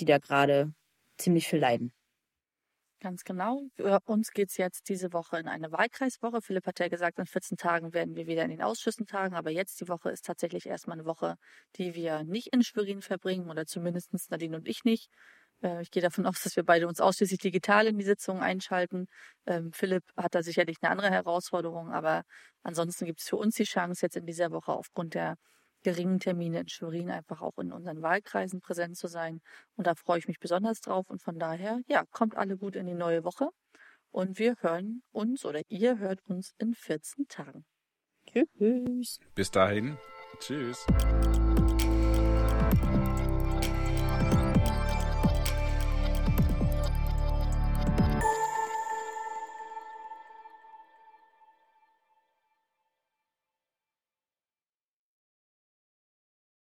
[0.00, 0.72] die da gerade
[1.16, 1.92] ziemlich viel leiden.
[3.00, 3.62] Ganz genau.
[3.76, 6.40] Für uns geht's jetzt diese Woche in eine Wahlkreiswoche.
[6.40, 9.50] Philipp hat ja gesagt, in 14 Tagen werden wir wieder in den Ausschüssen tagen, aber
[9.50, 11.36] jetzt die Woche ist tatsächlich erstmal eine Woche,
[11.76, 15.10] die wir nicht in Schwerin verbringen oder zumindest Nadine und ich nicht.
[15.62, 19.06] Äh, ich gehe davon aus, dass wir beide uns ausschließlich digital in die Sitzungen einschalten.
[19.46, 22.22] Ähm, Philipp hat da sicherlich eine andere Herausforderung, aber
[22.62, 25.36] ansonsten gibt es für uns die Chance, jetzt in dieser Woche aufgrund der
[25.82, 29.40] geringen Termine in Schwerin einfach auch in unseren Wahlkreisen präsent zu sein.
[29.76, 31.08] Und da freue ich mich besonders drauf.
[31.08, 33.50] Und von daher, ja, kommt alle gut in die neue Woche.
[34.10, 37.64] Und wir hören uns oder ihr hört uns in 14 Tagen.
[38.26, 39.18] Tschüss.
[39.34, 39.98] Bis dahin.
[40.40, 40.86] Tschüss.